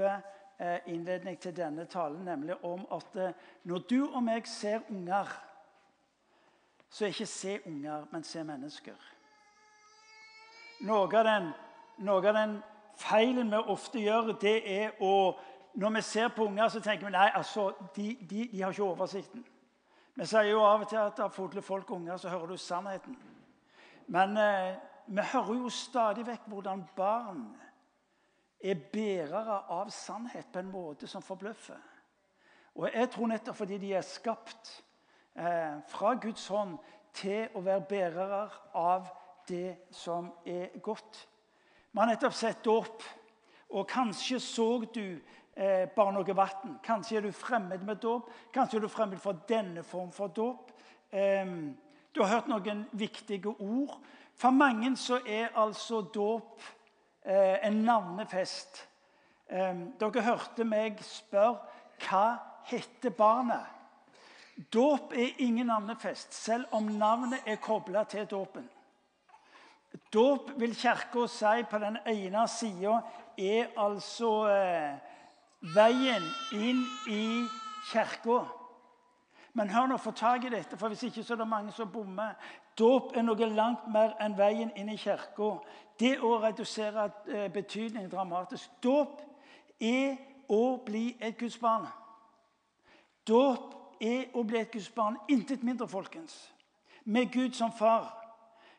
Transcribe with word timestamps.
eh, 0.00 0.78
innledning 0.86 1.38
til 1.38 1.56
denne 1.56 1.84
talen, 1.84 2.24
nemlig 2.24 2.64
om 2.64 2.86
at 2.92 3.16
eh, 3.16 3.32
når 3.64 3.78
du 3.78 4.10
og 4.14 4.22
meg 4.22 4.46
ser 4.46 4.80
unger, 4.90 5.28
så 6.90 7.06
ikke 7.06 7.26
se 7.26 7.58
unger, 7.66 8.04
men 8.12 8.24
se 8.24 8.44
mennesker. 8.44 9.08
Noe 10.80 11.08
av 11.18 11.24
den, 11.24 11.48
noe 11.98 12.28
av 12.28 12.34
den 12.36 12.58
feilen 13.00 13.50
vi 13.50 13.56
ofte 13.56 14.00
gjør, 14.02 14.36
det 14.40 14.60
er 14.80 15.00
å 15.00 15.38
Når 15.74 15.90
vi 15.90 16.00
ser 16.02 16.28
på 16.28 16.44
unger, 16.44 16.68
så 16.68 16.80
tenker 16.84 17.06
vi 17.06 17.12
nei, 17.12 17.30
altså, 17.34 17.70
de, 17.96 18.10
de, 18.30 18.48
de 18.52 18.60
har 18.62 18.74
ikke 18.74 18.84
oversikten. 18.84 19.44
Vi 20.14 20.26
sier 20.28 20.50
jo 20.50 20.60
av 20.60 20.82
og 20.84 20.88
til 20.90 20.98
at 21.00 21.20
av 21.24 21.30
fulle 21.32 21.62
folk 21.64 21.90
unger, 21.90 22.16
så 22.20 22.28
hører 22.28 22.46
du 22.46 22.56
sannheten. 22.60 23.16
Men 24.12 24.36
eh, 24.36 24.74
vi 25.06 25.24
hører 25.32 25.54
jo 25.62 25.70
stadig 25.72 26.26
vekk 26.26 26.44
hvordan 26.52 26.84
barn 26.96 27.46
er 28.62 28.78
bærere 28.92 29.58
av 29.70 29.90
sannhet 29.90 30.52
på 30.52 30.60
en 30.62 30.70
måte 30.70 31.08
som 31.10 31.22
forbløffer. 31.22 31.80
Og 32.78 32.88
jeg 32.88 33.10
tror 33.12 33.28
nettopp 33.28 33.58
fordi 33.58 33.78
de 33.82 33.92
er 33.98 34.06
skapt 34.06 34.70
eh, 35.36 35.80
fra 35.92 36.14
Guds 36.20 36.46
hånd 36.48 36.78
til 37.12 37.52
å 37.58 37.60
være 37.64 37.84
bærere 37.88 38.44
av 38.78 39.10
det 39.48 39.90
som 39.92 40.30
er 40.48 40.78
godt. 40.80 41.26
Vi 41.92 42.00
har 42.00 42.08
nettopp 42.08 42.36
sett 42.36 42.62
dåp, 42.64 43.02
og 43.76 43.88
kanskje 43.88 44.38
så 44.40 44.68
du 44.94 45.04
eh, 45.54 45.88
bare 45.92 46.14
noe 46.14 46.36
vann. 46.36 46.78
Kanskje 46.84 47.18
er 47.18 47.26
du 47.26 47.32
fremmed 47.36 47.84
med 47.84 48.00
dåp, 48.00 48.30
kanskje 48.54 48.78
er 48.78 48.86
du 48.86 48.92
fremmed 48.92 49.20
for 49.20 49.42
denne 49.48 49.84
form 49.84 50.12
for 50.14 50.32
dåp. 50.32 50.72
Eh, 51.10 51.44
du 52.12 52.22
har 52.22 52.38
hørt 52.38 52.48
noen 52.48 52.86
viktige 52.92 53.52
ord. 53.52 53.98
For 54.36 54.54
mange 54.54 54.94
så 54.96 55.20
er 55.28 55.52
altså 55.60 56.00
dåp 56.14 56.62
en 57.24 57.84
navnefest. 57.84 58.88
Eh, 59.46 59.76
dere 60.00 60.24
hørte 60.24 60.64
meg 60.64 61.00
spørre 61.06 61.60
hva 62.02 62.26
heter 62.70 63.14
barnet. 63.14 63.68
Dåp 64.72 65.12
er 65.16 65.40
ingen 65.42 65.66
navnefest, 65.66 66.34
selv 66.34 66.72
om 66.76 66.90
navnet 66.98 67.46
er 67.46 67.60
kobla 67.62 68.04
til 68.04 68.26
dåpen. 68.30 68.68
Dåp 70.12 70.50
vil 70.60 70.74
Kirka 70.76 71.26
si 71.28 71.62
på 71.70 71.78
den 71.78 71.98
ene 72.06 72.46
sida 72.48 73.00
er 73.38 73.72
altså 73.76 74.32
eh, 74.48 74.96
veien 75.74 76.24
inn 76.52 76.82
i 77.08 77.46
kirka. 77.90 78.42
Men 79.52 79.70
hør 79.70 79.90
nå, 79.90 79.98
få 80.00 80.14
tak 80.16 80.44
i 80.44 80.52
dette, 80.52 80.78
for 80.80 80.88
hvis 80.88 81.02
ikke 81.08 81.24
så 81.24 81.34
er 81.34 81.42
det 81.42 81.48
mange 81.48 81.72
som 81.76 81.90
bommer. 81.92 82.32
Dåp 82.78 83.16
er 83.16 83.22
noe 83.22 83.48
langt 83.52 83.88
mer 83.92 84.14
enn 84.20 84.36
veien 84.36 84.70
inn 84.76 84.88
i 84.88 84.96
kirka. 84.96 85.58
Det 85.98 86.16
å 86.20 86.38
redusere 86.40 87.08
betydningen 87.26 87.52
betydning 87.52 88.08
dramatisk. 88.10 88.70
Dåp 88.82 89.20
er 89.80 90.16
å 90.48 90.78
bli 90.84 91.16
et 91.20 91.38
Guds 91.38 91.58
barn. 91.60 91.86
Dåp 93.28 94.00
er 94.00 94.32
å 94.34 94.42
bli 94.42 94.58
et 94.58 94.72
Guds 94.72 94.90
barn. 94.90 95.18
Intet 95.28 95.62
mindre, 95.62 95.88
folkens. 95.88 96.52
Med 97.04 97.32
Gud 97.32 97.54
som 97.54 97.72
far. 97.72 98.08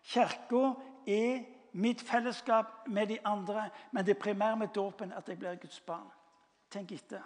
Kirka 0.03 0.73
er 1.07 1.45
mitt 1.73 2.01
fellesskap 2.01 2.87
med 2.87 3.07
de 3.07 3.17
andre, 3.25 3.69
men 3.91 4.05
det 4.05 4.17
primære 4.17 4.57
med 4.57 4.67
dåpen 4.75 5.11
er 5.11 5.17
at 5.17 5.29
jeg 5.29 5.39
blir 5.39 5.55
Guds 5.55 5.79
barn. 5.79 6.09
Tenk 6.69 6.91
etter. 6.91 7.21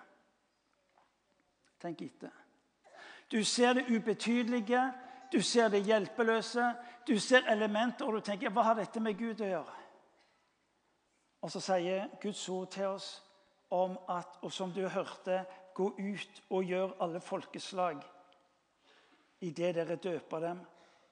Tenk 1.82 2.02
etter. 2.02 2.32
Du 3.32 3.44
ser 3.44 3.74
det 3.74 3.86
ubetydelige, 3.90 4.92
du 5.32 5.42
ser 5.42 5.70
det 5.70 5.86
hjelpeløse, 5.86 6.74
du 7.08 7.20
ser 7.20 7.48
elementer, 7.52 8.06
og 8.06 8.14
du 8.14 8.26
tenker 8.26 8.52
hva 8.54 8.70
har 8.70 8.80
dette 8.80 9.00
med 9.04 9.18
Gud 9.20 9.42
å 9.42 9.52
gjøre? 9.52 9.78
Og 11.42 11.52
så 11.52 11.62
sier 11.62 12.10
Guds 12.22 12.44
ord 12.50 12.72
til 12.74 12.94
oss 12.96 13.10
om 13.72 13.98
at, 14.10 14.40
og 14.42 14.52
som 14.52 14.72
du 14.74 14.88
hørte, 14.88 15.44
gå 15.76 15.92
ut 15.98 16.42
og 16.50 16.64
gjør 16.64 16.96
alle 17.04 17.22
folkeslag 17.22 18.02
idet 19.46 19.76
dere 19.76 19.96
døper 20.02 20.42
dem 20.42 20.62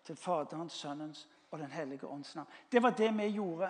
til 0.06 0.18
Faderens, 0.18 0.74
Sønnens 0.74 1.28
og 1.52 1.60
Den 1.60 1.72
hellige 1.72 2.08
ånds 2.08 2.36
navn. 2.36 2.50
Det 2.72 2.82
var 2.84 2.96
det 2.98 3.12
vi 3.18 3.28
gjorde 3.38 3.70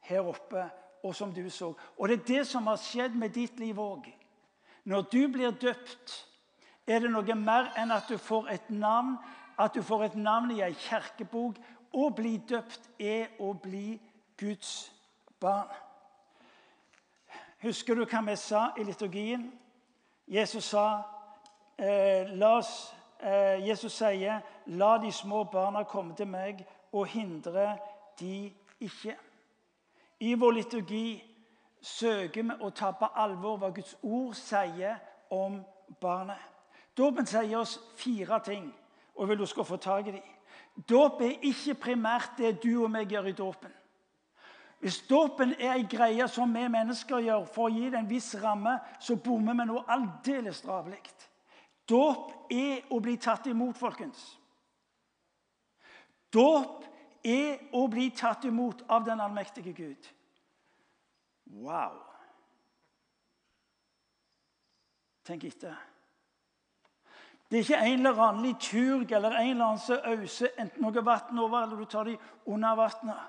her 0.00 0.20
oppe, 0.20 0.70
og 1.02 1.14
som 1.16 1.32
du 1.34 1.50
så. 1.50 1.72
Og 1.96 2.08
det 2.08 2.20
er 2.20 2.26
det 2.26 2.46
som 2.46 2.66
har 2.66 2.76
skjedd 2.76 3.16
med 3.16 3.32
ditt 3.34 3.58
liv 3.60 3.78
òg. 3.78 4.06
Når 4.84 5.02
du 5.12 5.28
blir 5.32 5.50
døpt, 5.50 6.12
er 6.86 6.98
det 6.98 7.10
noe 7.10 7.34
mer 7.34 7.70
enn 7.78 7.90
at 7.94 8.08
du 8.08 8.18
får 8.18 8.48
et 8.50 8.70
navn, 8.70 9.16
at 9.58 9.74
du 9.74 9.82
får 9.82 10.04
et 10.04 10.16
navn 10.16 10.50
i 10.50 10.62
ei 10.64 10.74
kirkebok. 10.74 11.58
Å 11.92 12.10
bli 12.14 12.36
døpt 12.48 12.86
er 12.98 13.32
å 13.42 13.52
bli 13.52 13.98
Guds 14.38 14.92
barn. 15.40 15.68
Husker 17.60 17.94
du 17.94 18.04
hva 18.06 18.22
vi 18.24 18.36
sa 18.36 18.70
i 18.78 18.84
liturgien? 18.86 19.50
Jesus 20.30 20.70
sa 20.70 21.02
eh, 21.76 22.30
la 22.38 22.56
oss 22.60 22.94
Eh, 23.22 23.66
Jesus 23.68 23.92
sier, 23.92 24.40
'La 24.66 24.98
de 24.98 25.12
små 25.12 25.44
barna 25.44 25.82
komme 25.82 26.14
til 26.14 26.26
meg, 26.26 26.66
og 26.92 27.06
hindre 27.06 27.78
de 28.20 28.52
ikke'. 28.80 29.16
I 30.20 30.34
vår 30.34 30.50
liturgi 30.50 31.24
søker 31.82 32.42
vi 32.42 32.50
å 32.60 32.70
ta 32.70 32.90
på 32.90 33.08
alvor 33.14 33.56
hva 33.56 33.70
Guds 33.70 33.96
ord 34.02 34.34
sier 34.34 34.96
om 35.30 35.64
barnet. 36.00 36.49
Dåpen 37.00 37.26
sier 37.26 37.56
oss 37.56 37.78
fire 37.96 38.40
ting, 38.44 38.68
og 39.16 39.28
vil 39.28 39.40
du 39.40 39.46
skal 39.48 39.64
få 39.64 39.76
tak 39.80 40.10
i 40.10 40.16
dem. 40.18 40.32
Dåp 40.88 41.20
er 41.24 41.44
ikke 41.48 41.74
primært 41.74 42.36
det 42.38 42.58
du 42.62 42.82
og 42.84 42.90
meg 42.92 43.10
gjør 43.10 43.30
i 43.30 43.36
dåpen. 43.36 43.72
Hvis 44.80 45.02
dåpen 45.08 45.52
er 45.58 45.74
ei 45.74 45.84
greie 45.84 46.24
som 46.28 46.54
vi 46.56 46.62
mennesker 46.72 47.20
gjør 47.20 47.44
for 47.52 47.68
å 47.68 47.72
gi 47.74 47.90
det 47.92 47.98
en 48.00 48.08
viss 48.08 48.30
ramme, 48.40 48.78
så 49.00 49.18
bommer 49.20 49.58
vi 49.58 49.66
noe 49.68 49.84
aldeles 49.92 50.62
ravlig. 50.64 51.02
Dåp 51.88 52.52
er 52.52 52.86
å 52.88 53.00
bli 53.02 53.16
tatt 53.20 53.50
imot, 53.50 53.76
folkens. 53.76 54.22
Dåp 56.32 56.86
er 57.26 57.58
å 57.76 57.84
bli 57.92 58.08
tatt 58.16 58.46
imot 58.48 58.86
av 58.88 59.04
den 59.04 59.20
allmektige 59.20 59.74
Gud. 59.76 60.10
Wow! 61.60 61.98
Tenk 65.26 65.44
etter. 65.44 65.89
Det 67.50 67.58
er 67.58 67.64
ikke 67.64 67.78
en 67.82 68.06
eller 68.06 68.22
annen 68.22 68.46
liturg 68.46 69.12
eller 69.12 69.34
en 69.34 69.50
eller 69.50 69.64
annen 69.64 69.82
som 69.82 70.06
øser 70.06 70.54
enten 70.58 70.82
noe 70.82 71.04
vann 71.04 71.38
over, 71.38 71.64
eller 71.64 71.76
du 71.76 71.84
tar 71.84 72.06
dem 72.06 72.18
under 72.46 72.76
vannet. 72.78 73.24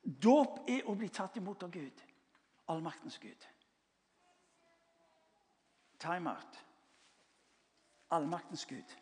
Dåp 0.00 0.64
er 0.70 0.88
å 0.88 0.96
bli 0.96 1.10
tatt 1.12 1.36
imot 1.36 1.62
av 1.62 1.70
Gud, 1.70 2.02
allmaktens 2.72 3.18
Gud. 3.20 3.46
Time 6.00 6.30
out 6.32 6.64
allmaktens 8.10 8.66
Gud. 8.66 8.96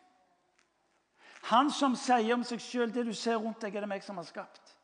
Han 1.41 1.71
som 1.71 1.95
sier 1.95 2.33
om 2.35 2.43
seg 2.45 2.61
sjøl 2.61 2.91
det 2.93 3.05
du 3.07 3.13
ser 3.15 3.39
rundt 3.39 3.61
deg, 3.63 3.75
er 3.75 3.85
det 3.85 3.91
meg 3.91 4.03
som 4.05 4.19
har 4.19 4.27
skapt. 4.27 4.75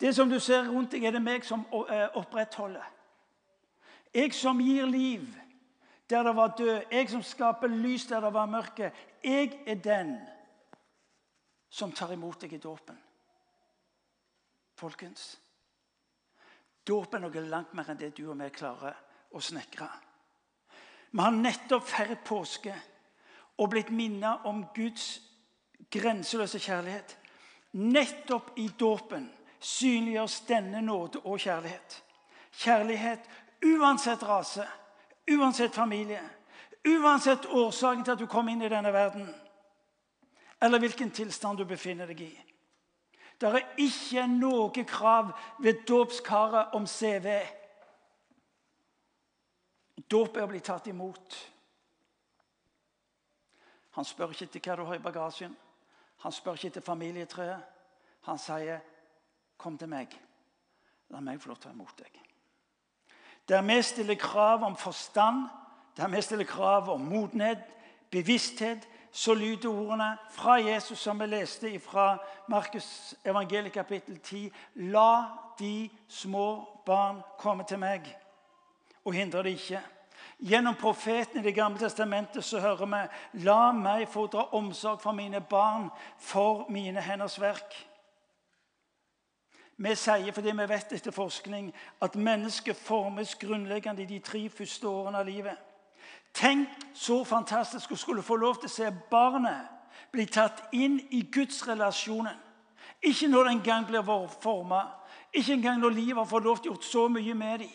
Det 0.00 0.10
som 0.16 0.28
du 0.30 0.40
ser 0.42 0.66
rundt 0.68 0.92
deg, 0.92 1.06
er 1.06 1.14
det 1.14 1.22
meg 1.22 1.46
som 1.46 1.64
eh, 1.70 2.08
opprettholder. 2.18 2.84
Jeg 4.14 4.34
som 4.34 4.60
gir 4.60 4.86
liv 4.86 5.26
der 6.10 6.22
det 6.22 6.36
var 6.36 6.54
død. 6.58 6.82
Jeg 6.90 7.10
som 7.10 7.22
skaper 7.22 7.66
lys 7.66 8.06
der 8.06 8.20
det 8.20 8.32
var 8.32 8.46
mørke. 8.46 8.92
Jeg 9.24 9.62
er 9.66 9.74
den 9.74 10.18
som 11.70 11.92
tar 11.92 12.12
imot 12.12 12.40
deg 12.40 12.52
i 12.52 12.62
dåpen. 12.62 12.98
Folkens, 14.78 15.38
dåp 16.86 17.14
er 17.14 17.22
noe 17.22 17.42
langt 17.46 17.74
mer 17.74 17.90
enn 17.90 17.98
det 17.98 18.12
du 18.16 18.26
og 18.28 18.38
vi 18.38 18.50
klarer 18.54 18.96
å 19.34 19.40
snekre. 19.42 19.88
Vi 21.14 21.22
har 21.22 21.34
nettopp 21.34 21.86
feiret 21.86 22.24
påske 22.26 22.74
og 23.58 23.70
blitt 23.70 23.92
minnet 23.94 24.46
om 24.50 24.64
Guds 24.74 25.20
grenseløse 25.94 26.58
kjærlighet. 26.58 27.16
Nettopp 27.78 28.58
i 28.58 28.68
dåpen 28.78 29.28
synliggjøres 29.58 30.40
denne 30.48 30.82
nåde 30.82 31.22
og 31.24 31.38
kjærlighet. 31.42 32.00
Kjærlighet 32.54 33.30
uansett 33.64 34.22
rase, 34.26 34.66
uansett 35.30 35.74
familie, 35.74 36.22
uansett 36.84 37.46
årsaken 37.46 38.04
til 38.04 38.12
at 38.12 38.18
du 38.18 38.26
kom 38.26 38.48
inn 38.48 38.62
i 38.62 38.70
denne 38.72 38.92
verden, 38.92 39.28
eller 40.60 40.78
hvilken 40.78 41.10
tilstand 41.10 41.58
du 41.58 41.64
befinner 41.68 42.08
deg 42.08 42.20
i. 42.26 42.32
Det 43.40 43.50
er 43.50 43.66
ikke 43.82 44.26
noe 44.30 44.84
krav 44.86 45.32
ved 45.58 45.82
dåpskaret 45.88 46.74
om 46.76 46.86
CV. 46.86 47.28
Dåp 50.10 50.36
er 50.36 50.46
å 50.46 50.50
bli 50.52 50.60
tatt 50.64 50.86
imot. 50.92 51.36
Han 53.98 54.06
spør 54.06 54.34
ikke 54.34 54.48
etter 54.48 54.62
hva 54.64 54.76
du 54.78 54.84
har 54.88 54.98
i 54.98 55.04
bagasjen. 55.04 55.54
Han 56.24 56.32
spør 56.32 56.58
ikke 56.58 56.72
etter 56.72 56.86
familietreet. 56.86 57.70
Han 58.24 58.38
sier, 58.38 58.80
'Kom 59.56 59.78
til 59.78 59.88
meg. 59.88 60.20
La 61.10 61.20
meg 61.20 61.40
få 61.40 61.48
lov 61.48 61.56
til 61.56 61.68
å 61.68 61.72
ta 61.72 61.74
imot 61.74 61.98
deg.' 61.98 62.23
Der 63.48 63.62
vi 63.62 63.82
stiller 63.82 64.14
krav 64.14 64.62
om 64.62 64.76
forstand, 64.76 65.48
der 65.96 66.08
vi 66.08 66.20
stiller 66.22 66.44
krav 66.44 66.88
om 66.88 67.00
modenhet, 67.00 67.58
bevissthet, 68.10 68.88
så 69.12 69.34
lyder 69.34 69.68
ordene 69.68 70.16
fra 70.30 70.52
Jesus, 70.52 70.98
som 70.98 71.20
vi 71.20 71.26
leste 71.26 71.80
fra 71.80 72.18
Markus 72.48 73.14
evangeliet 73.24 73.72
kapittel 73.72 74.18
10.: 74.18 74.52
La 74.74 75.24
de 75.58 75.90
små 76.08 76.68
barn 76.86 77.22
komme 77.38 77.64
til 77.68 77.78
meg, 77.78 78.16
og 79.04 79.12
hindre 79.12 79.42
det 79.42 79.50
ikke. 79.50 79.80
Gjennom 80.38 80.74
profeten 80.74 81.40
i 81.40 81.42
Det 81.42 81.54
gamle 81.54 81.78
testamentet 81.78 82.44
så 82.44 82.60
hører 82.60 82.86
vi 82.86 83.44
La 83.44 83.72
meg 83.72 84.08
få 84.08 84.26
dra 84.26 84.48
omsorg 84.52 85.00
for 85.00 85.12
mine 85.12 85.40
barn, 85.40 85.90
for 86.18 86.66
mine 86.68 87.00
henders 87.00 87.40
verk. 87.40 87.86
Vi 89.76 89.94
sier, 89.94 90.32
fordi 90.32 90.50
vi 90.50 90.68
vet 90.68 90.92
etter 90.92 91.10
forskning, 91.10 91.74
at 92.00 92.14
mennesket 92.14 92.76
formes 92.76 93.34
grunnleggende 93.34 94.02
i 94.02 94.06
de 94.06 94.18
tre 94.18 94.48
første 94.48 94.88
årene 94.88 95.18
av 95.18 95.26
livet. 95.26 95.56
Tenk 96.34 96.68
så 96.94 97.24
fantastisk 97.24 97.92
å 97.92 97.98
skulle 97.98 98.22
få 98.22 98.36
lov 98.36 98.60
til 98.60 98.70
å 98.70 98.74
se 98.74 98.90
barnet 99.10 99.70
bli 100.12 100.26
tatt 100.26 100.68
inn 100.74 101.00
i 101.10 101.24
gudsrelasjonen. 101.30 102.38
Ikke 103.02 103.28
når 103.28 103.44
det 103.44 103.52
engang 103.52 103.86
blir 103.86 104.02
forma, 104.40 104.84
ikke 105.32 105.52
engang 105.52 105.80
når 105.80 105.90
livet 105.90 106.16
har 106.16 106.30
fått 106.30 106.44
lov 106.44 106.62
til 106.62 106.70
å 106.70 106.74
gjort 106.74 106.84
så 106.84 107.08
mye 107.08 107.34
med 107.34 107.58
dem. 107.58 107.72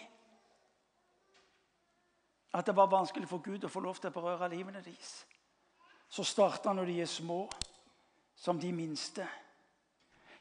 At 2.54 2.66
det 2.66 2.76
var 2.76 2.90
vanskelig 2.90 3.28
for 3.30 3.44
Gud 3.44 3.64
å 3.64 3.70
få 3.70 3.80
lov 3.80 4.00
til 4.00 4.10
å 4.10 4.16
berøre 4.16 4.50
livene 4.50 4.82
deres. 4.82 5.26
Så 6.10 6.24
starta 6.24 6.74
når 6.74 6.86
de 6.86 7.02
er 7.02 7.12
små, 7.12 7.44
som 8.36 8.60
de 8.60 8.72
minste. 8.74 9.28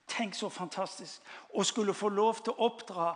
Tenk 0.09 0.35
så 0.35 0.49
fantastisk 0.49 1.23
å 1.53 1.65
skulle 1.67 1.95
få 1.95 2.09
lov 2.09 2.41
til 2.43 2.55
å 2.55 2.69
oppdra 2.71 3.13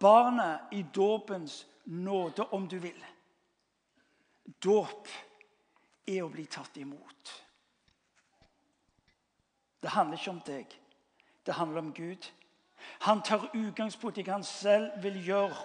barnet 0.00 0.72
i 0.72 0.84
dåpens 0.94 1.64
nåde, 1.84 2.46
om 2.54 2.68
du 2.68 2.78
vil. 2.78 3.04
Dåp 4.62 5.08
er 6.06 6.22
å 6.22 6.30
bli 6.30 6.46
tatt 6.46 6.76
imot. 6.78 7.32
Det 9.82 9.90
handler 9.94 10.18
ikke 10.18 10.34
om 10.34 10.42
deg. 10.46 10.76
Det 11.46 11.54
handler 11.54 11.78
om 11.82 11.92
Gud. 11.94 12.30
Han 13.06 13.22
tar 13.22 13.50
utgangspunkt 13.54 14.18
i 14.18 14.24
hva 14.26 14.38
han 14.38 14.46
selv 14.46 15.02
vil 15.02 15.18
gjøre. 15.26 15.56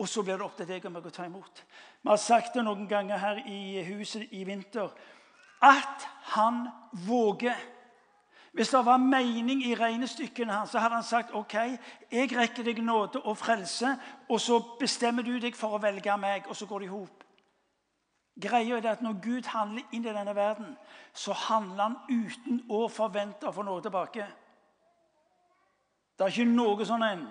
Og 0.00 0.08
så 0.08 0.22
blir 0.24 0.38
det 0.38 0.46
opp 0.46 0.56
til 0.56 0.68
deg 0.68 0.86
og 0.86 0.94
meg 0.94 1.06
å 1.06 1.12
ta 1.12 1.26
imot. 1.28 1.64
Vi 2.00 2.08
har 2.08 2.20
sagt 2.20 2.54
det 2.56 2.64
noen 2.64 2.86
ganger 2.88 3.20
her 3.20 3.42
i 3.44 3.82
huset 3.90 4.30
i 4.32 4.44
vinter. 4.48 4.88
At 5.60 6.06
han 6.32 6.68
våger. 7.04 7.58
Hvis 8.52 8.68
det 8.68 8.86
var 8.86 8.96
mening 8.96 9.62
i 9.66 9.74
regnestykkene 9.74 10.52
hans, 10.52 10.70
så 10.70 10.78
hadde 10.78 10.94
han 10.94 11.04
sagt 11.04 11.34
ok, 11.34 11.54
jeg 12.10 12.36
rekker 12.36 12.66
deg 12.66 12.82
nåde 12.82 13.22
og 13.22 13.36
frelse, 13.38 13.94
og 14.28 14.40
så 14.40 14.58
bestemmer 14.78 15.22
du 15.22 15.36
deg 15.38 15.54
for 15.56 15.76
å 15.76 15.82
velge 15.82 16.16
meg, 16.18 16.48
og 16.48 16.56
så 16.56 16.66
går 16.66 16.78
det 16.78 16.88
i 16.88 16.90
hop. 16.90 17.24
Greia 18.40 18.78
er 18.78 18.90
at 18.90 19.02
Når 19.02 19.20
Gud 19.22 19.46
handler 19.46 19.82
inn 19.92 20.04
i 20.04 20.12
denne 20.12 20.34
verden, 20.34 20.76
så 21.14 21.32
handler 21.32 21.82
han 21.82 21.96
uten 22.08 22.64
å 22.70 22.88
forvente 22.88 23.46
å 23.46 23.52
få 23.52 23.62
noe 23.62 23.82
tilbake. 23.82 24.26
Det 26.18 26.26
er 26.26 26.32
ikke 26.34 26.54
noe 26.54 26.86
sånn 26.86 27.02
en 27.02 27.22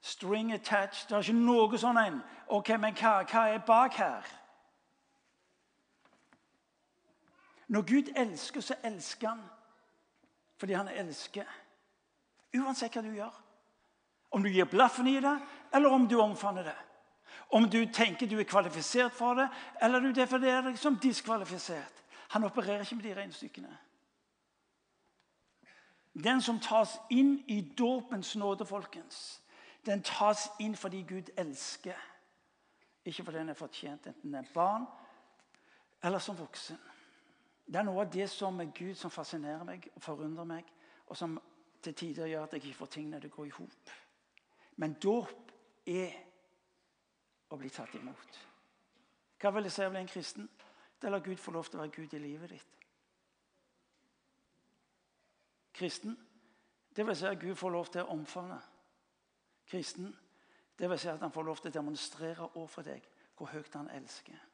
string 0.00 0.52
attached. 0.52 1.08
Det 1.08 1.16
er 1.16 1.24
ikke 1.26 1.38
noe 1.38 1.78
sånn 1.78 1.98
en 1.98 2.20
OK, 2.48 2.70
men 2.78 2.94
hva, 2.94 3.22
hva 3.24 3.48
er 3.48 3.66
bak 3.66 3.98
her? 3.98 4.30
Når 7.68 7.82
Gud 7.88 8.12
elsker, 8.16 8.60
så 8.60 8.74
elsker 8.84 9.28
han 9.28 9.42
fordi 10.62 10.76
han 10.78 10.88
elsker. 10.94 11.48
Uansett 12.54 12.94
hva 12.94 13.02
du 13.02 13.10
gjør. 13.16 13.34
Om 14.30 14.44
du 14.44 14.48
gir 14.52 14.68
blaffen 14.70 15.08
i 15.10 15.16
det, 15.20 15.34
eller 15.74 15.90
om 15.90 16.04
du 16.06 16.20
omfavner 16.22 16.68
det. 16.70 16.76
Om 17.50 17.66
du 17.66 17.80
tenker 17.90 18.30
du 18.30 18.38
er 18.38 18.46
kvalifisert 18.46 19.16
for 19.16 19.34
det, 19.34 19.48
eller 19.82 20.00
du 20.00 20.12
definerer 20.14 20.68
deg 20.68 20.78
som 20.78 21.00
diskvalifisert. 21.02 22.04
Han 22.36 22.46
opererer 22.46 22.86
ikke 22.86 23.00
med 23.00 23.08
de 23.08 23.16
regnestykkene. 23.16 23.72
Den 26.22 26.44
som 26.44 26.60
tas 26.62 26.94
inn 27.10 27.40
i 27.50 27.58
dåpens 27.78 28.36
nåde, 28.36 28.68
folkens, 28.68 29.42
den 29.82 30.04
tas 30.06 30.46
inn 30.62 30.76
fordi 30.78 31.02
Gud 31.08 31.34
elsker. 31.36 31.98
Ikke 33.04 33.24
fordi 33.24 33.42
den 33.42 33.50
er 33.50 33.58
fortjent, 33.58 34.06
enten 34.06 34.30
den 34.30 34.44
er 34.44 34.54
barn 34.54 34.86
eller 36.02 36.22
som 36.22 36.38
voksen. 36.38 36.78
Det 37.72 37.80
er 37.80 37.86
noe 37.88 38.02
av 38.04 38.10
det 38.12 38.26
som 38.28 38.58
er 38.60 38.72
Gud 38.76 38.92
som 39.00 39.10
fascinerer 39.10 39.64
meg 39.64 39.86
og 39.94 40.02
forundrer 40.04 40.44
meg, 40.44 40.66
og 41.08 41.16
som 41.16 41.38
til 41.82 41.94
tider 41.96 42.28
gjør 42.28 42.44
at 42.44 42.52
jeg 42.52 42.66
ikke 42.66 42.78
får 42.82 42.90
tingene 42.92 43.20
til 43.20 43.32
å 43.32 43.36
gå 43.36 43.46
i 43.48 43.54
hop. 43.56 43.92
Men 44.76 44.98
dåp 45.00 45.54
er 45.88 46.18
å 47.48 47.56
bli 47.56 47.70
tatt 47.72 47.96
imot. 47.96 48.36
Hva 49.40 49.54
vil 49.56 49.64
det 49.64 49.72
si 49.72 49.86
å 49.86 49.90
bli 49.90 50.02
en 50.02 50.12
kristen? 50.12 50.50
Det 51.00 51.10
lar 51.10 51.24
Gud 51.24 51.40
få 51.40 51.56
lov 51.56 51.70
til 51.70 51.80
å 51.80 51.82
være 51.86 51.96
Gud 51.96 52.12
i 52.14 52.22
livet 52.22 52.52
ditt. 52.52 52.76
Kristen, 55.72 56.14
det 56.92 57.08
vil 57.08 57.16
si 57.16 57.26
at 57.26 57.40
Gud 57.40 57.56
får 57.56 57.72
lov 57.72 57.88
til 57.90 58.04
å 58.04 58.12
omfavne. 58.12 58.60
Kristen, 59.72 60.12
det 60.78 60.92
vil 60.92 61.00
si 61.00 61.08
at 61.08 61.24
han 61.24 61.32
får 61.32 61.48
lov 61.48 61.64
til 61.64 61.72
å 61.72 61.78
demonstrere 61.80 62.52
overfor 62.52 62.84
deg 62.86 63.08
hvor 63.38 63.48
høyt 63.48 63.80
han 63.80 63.88
elsker. 63.96 64.51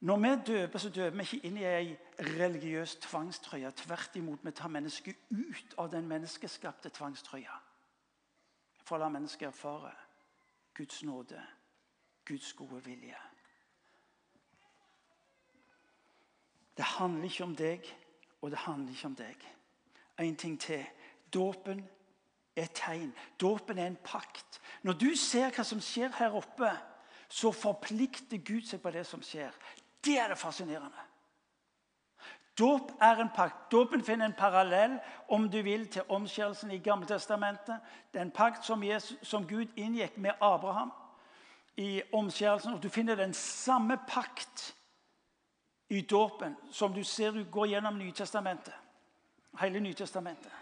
Når 0.00 0.16
vi 0.16 0.42
døper, 0.46 0.78
så 0.78 0.90
døper 0.90 1.16
vi 1.16 1.22
ikke 1.22 1.46
inn 1.46 1.56
i 1.56 1.64
ei 1.64 1.96
religiøs 2.18 2.96
tvangstrøye. 3.06 3.70
Tvert 3.76 4.16
imot, 4.16 4.44
vi 4.44 4.52
tar 4.52 4.68
mennesket 4.68 5.16
ut 5.30 5.76
av 5.78 5.90
den 5.90 6.08
menneskeskapte 6.08 6.92
tvangstrøya 6.92 7.56
for 8.86 8.96
å 8.96 9.02
la 9.02 9.08
mennesket 9.10 9.48
erfare 9.48 9.90
Guds 10.76 11.00
nåde, 11.02 11.40
Guds 12.28 12.52
gode 12.52 12.82
vilje. 12.84 13.16
Det 16.76 16.84
handler 16.84 17.24
ikke 17.24 17.44
om 17.44 17.56
deg, 17.56 17.88
og 18.42 18.50
det 18.50 18.58
handler 18.58 18.92
ikke 18.92 19.06
om 19.06 19.16
deg. 19.16 19.46
En 20.20 20.36
ting 20.36 20.60
til. 20.60 20.84
Dåpen 21.34 21.80
er 22.56 22.68
et 22.68 22.76
tegn. 22.76 23.14
Dåpen 23.40 23.78
er 23.78 23.86
en 23.86 23.98
pakt. 24.04 24.60
Når 24.82 24.92
du 24.92 25.08
ser 25.16 25.50
hva 25.50 25.64
som 25.64 25.80
skjer 25.80 26.12
her 26.18 26.36
oppe, 26.36 26.70
så 27.28 27.50
forplikter 27.52 28.38
Gud 28.44 28.68
seg 28.68 28.84
på 28.84 28.92
det 28.94 29.06
som 29.08 29.24
skjer. 29.24 29.56
Det 30.06 30.18
er 30.18 30.28
det 30.28 30.38
fascinerende. 30.38 31.06
Dåp 32.58 32.92
er 33.00 33.20
en 33.20 33.30
pakt. 33.34 33.72
Dåpen 33.72 34.04
finner 34.04 34.26
en 34.26 34.32
parallell 34.38 34.98
om 35.28 35.50
du 35.50 35.62
vil, 35.62 35.88
til 35.88 36.02
omskjærelsen 36.08 36.70
i 36.70 36.78
Gammeltestamentet. 36.78 37.80
Det 38.12 38.18
er 38.18 38.22
en 38.22 38.30
pakt 38.30 38.64
som, 38.64 38.82
Jesus, 38.82 39.18
som 39.28 39.48
Gud 39.48 39.66
inngikk 39.76 40.16
med 40.16 40.30
Abraham 40.40 40.92
i 41.76 42.02
omskjærelsen. 42.12 42.74
og 42.74 42.82
Du 42.82 42.88
finner 42.88 43.14
den 43.14 43.34
samme 43.34 43.98
pakt 44.08 44.74
i 45.88 46.00
dåpen 46.00 46.56
som 46.70 46.94
du 46.94 47.04
ser 47.04 47.30
du 47.30 47.44
går 47.44 47.66
gjennom 47.66 47.98
Nytestamentet. 47.98 48.74
Hele 49.60 49.80
Nytestamentet. 49.80 50.52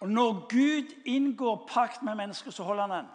Og 0.00 0.08
Når 0.08 0.46
Gud 0.48 0.94
inngår 1.04 1.68
pakt 1.68 2.02
med 2.02 2.14
mennesker, 2.14 2.50
så 2.50 2.62
holder 2.62 2.86
han 2.86 2.90
den. 2.90 3.10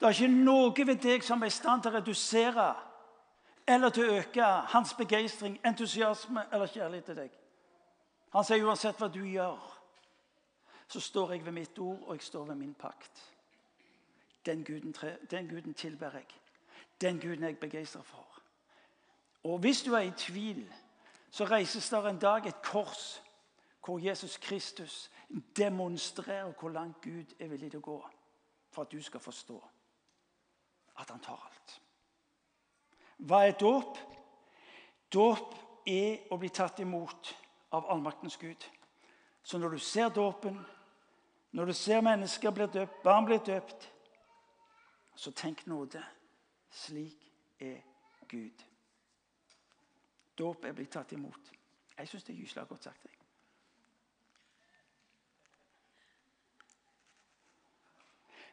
Det 0.00 0.06
er 0.06 0.10
ikke 0.10 0.44
noe 0.44 0.86
ved 0.86 0.96
deg 0.98 1.22
som 1.22 1.42
er 1.42 1.46
i 1.46 1.54
stand 1.54 1.82
til 1.82 1.92
å 1.92 2.00
redusere 2.00 2.74
eller 3.72 3.90
til 3.90 4.08
å 4.08 4.18
øke 4.20 4.44
hans 4.74 4.94
begeistring, 4.94 5.60
entusiasme 5.66 6.44
eller 6.52 6.66
kjærlighet 6.66 7.04
til 7.04 7.16
deg. 7.16 7.38
Han 8.32 8.44
sier 8.44 8.64
uansett 8.64 8.98
hva 9.00 9.08
du 9.12 9.22
gjør, 9.24 9.60
så 10.88 11.00
står 11.00 11.32
jeg 11.32 11.44
ved 11.44 11.52
mitt 11.52 11.78
ord, 11.78 12.00
og 12.02 12.14
jeg 12.16 12.22
står 12.22 12.44
ved 12.44 12.54
min 12.54 12.74
pakt. 12.74 13.22
Den 14.46 14.64
guden, 14.64 14.94
den 15.30 15.48
guden 15.48 15.74
tilber 15.74 16.16
jeg. 16.16 16.26
Den 17.00 17.20
guden 17.20 17.44
jeg 17.44 17.58
begeistra 17.58 18.02
for. 18.02 18.26
Og 19.44 19.58
hvis 19.58 19.82
du 19.82 19.94
er 19.94 20.00
i 20.06 20.12
tvil, 20.16 20.74
så 21.30 21.44
reises 21.44 21.88
der 21.88 22.08
en 22.08 22.18
dag 22.18 22.46
et 22.46 22.62
kors 22.62 23.22
hvor 23.84 23.98
Jesus 23.98 24.36
Kristus 24.36 25.10
demonstrerer 25.56 26.52
hvor 26.60 26.68
langt 26.68 27.00
Gud 27.02 27.34
er 27.40 27.48
villig 27.48 27.70
til 27.70 27.80
å 27.82 27.86
gå 27.86 28.00
for 28.70 28.82
at 28.82 28.92
du 28.92 29.02
skal 29.02 29.20
forstå 29.20 29.58
at 30.98 31.10
han 31.10 31.20
tar 31.20 31.48
alt. 31.48 31.81
Hva 33.22 33.44
er 33.46 33.54
dåp? 33.58 33.98
Dåp 35.12 35.54
er 35.86 36.32
å 36.32 36.38
bli 36.40 36.50
tatt 36.50 36.80
imot 36.82 37.34
av 37.70 37.86
allmaktens 37.90 38.36
Gud. 38.36 38.64
Så 39.42 39.58
når 39.58 39.76
du 39.76 39.78
ser 39.78 40.08
dåpen, 40.08 40.58
når 41.52 41.70
du 41.70 41.72
ser 41.72 42.02
mennesker 42.02 42.50
bli 42.50 42.66
døpt, 42.66 43.02
barn 43.04 43.26
bli 43.28 43.38
døpt, 43.46 43.88
så 45.14 45.30
tenk 45.30 45.66
nåde. 45.66 46.02
Slik 46.70 47.30
er 47.60 47.82
Gud. 48.28 48.64
Dåp 50.38 50.64
er 50.64 50.72
blitt 50.72 50.90
tatt 50.90 51.12
imot. 51.12 51.52
Jeg 51.98 52.08
syns 52.08 52.24
det 52.24 52.34
er 52.34 52.40
gyselig 52.40 52.68
godt 52.68 52.88
sagt. 52.88 53.04
Jeg. 53.04 53.18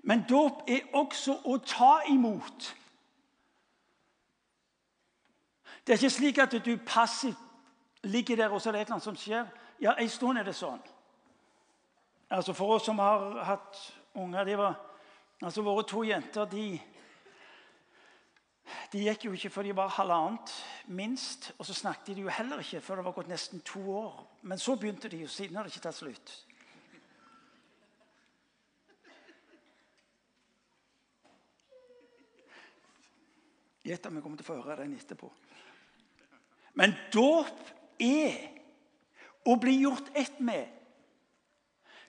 Men 0.03 0.25
dåp 0.29 0.67
er 0.69 0.85
også 0.93 1.39
å 1.45 1.57
ta 1.63 2.01
imot. 2.11 2.75
Det 5.89 5.95
er 5.95 6.03
ikke 6.03 6.13
slik 6.13 6.37
at 6.37 6.51
du 6.65 6.75
passivt 6.85 7.37
ligger 8.03 8.35
der 8.35 8.51
og 8.53 8.61
så 8.61 8.69
er 8.69 8.75
det 8.77 8.91
noe 8.93 9.01
som 9.01 9.15
skjer. 9.17 9.47
Ja, 9.81 9.95
en 9.97 10.11
stund 10.13 10.37
er 10.37 10.45
det 10.45 10.53
sånn. 10.53 10.83
Altså 12.29 12.53
For 12.53 12.75
oss 12.75 12.85
som 12.85 13.01
har 13.01 13.39
hatt 13.47 13.79
unger 14.13 14.45
de 14.45 14.59
var, 14.59 14.77
altså 15.41 15.63
Våre 15.65 15.87
to 15.89 16.03
jenter 16.05 16.45
de, 16.45 16.67
de 18.93 19.01
gikk 19.07 19.25
jo 19.25 19.33
ikke 19.33 19.49
før 19.49 19.65
de 19.65 19.73
var 19.81 19.95
halvannet, 19.97 20.53
minst. 20.93 21.49
Og 21.57 21.65
så 21.65 21.73
snakket 21.73 22.13
de 22.13 22.27
jo 22.27 22.37
heller 22.37 22.61
ikke 22.61 22.85
før 22.85 23.01
det 23.01 23.07
var 23.09 23.17
gått 23.17 23.33
nesten 23.33 23.65
to 23.65 23.81
år. 23.89 24.21
Men 24.45 24.61
så 24.61 24.77
begynte 24.77 25.09
de, 25.09 25.23
og 25.25 25.33
siden 25.33 25.57
har 25.57 25.65
det 25.65 25.73
ikke 25.73 25.87
tatt 25.89 26.03
slutt. 26.03 26.37
Gjett 33.89 34.05
om 34.05 34.19
vi 34.21 34.21
kommer 34.21 34.37
til 34.37 34.45
å 34.45 34.53
få 34.53 34.61
høre 34.61 34.83
den 34.83 34.99
etterpå. 35.01 35.33
Men 36.79 36.95
dåp 37.11 37.73
er 37.99 38.37
å 39.49 39.55
bli 39.59 39.81
gjort 39.81 40.11
ett 40.17 40.39
med. 40.39 40.69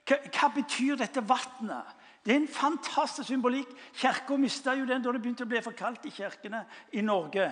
Hva, 0.07 0.17
hva 0.31 0.51
betyr 0.55 0.99
dette 0.99 1.23
vannet? 1.27 1.97
Det 2.21 2.33
er 2.35 2.39
en 2.39 2.53
fantastisk 2.53 3.27
symbolikk. 3.31 3.69
Kirka 3.97 4.37
mista 4.37 4.75
jo 4.77 4.85
den 4.87 5.03
da 5.03 5.11
det 5.11 5.21
begynte 5.23 5.45
å 5.45 5.49
bli 5.49 5.61
for 5.65 5.75
kaldt 5.77 6.05
i 6.07 6.13
kirkene 6.13 6.63
i 6.93 7.03
Norge. 7.03 7.49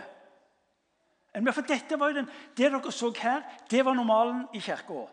For 1.53 1.65
dette 1.65 1.97
var 1.99 2.11
jo 2.11 2.21
den, 2.21 2.29
Det 2.57 2.71
dere 2.71 2.91
så 2.91 3.11
her, 3.17 3.43
det 3.69 3.85
var 3.85 3.93
normalen 3.93 4.47
i 4.53 4.61
kirka. 4.61 5.07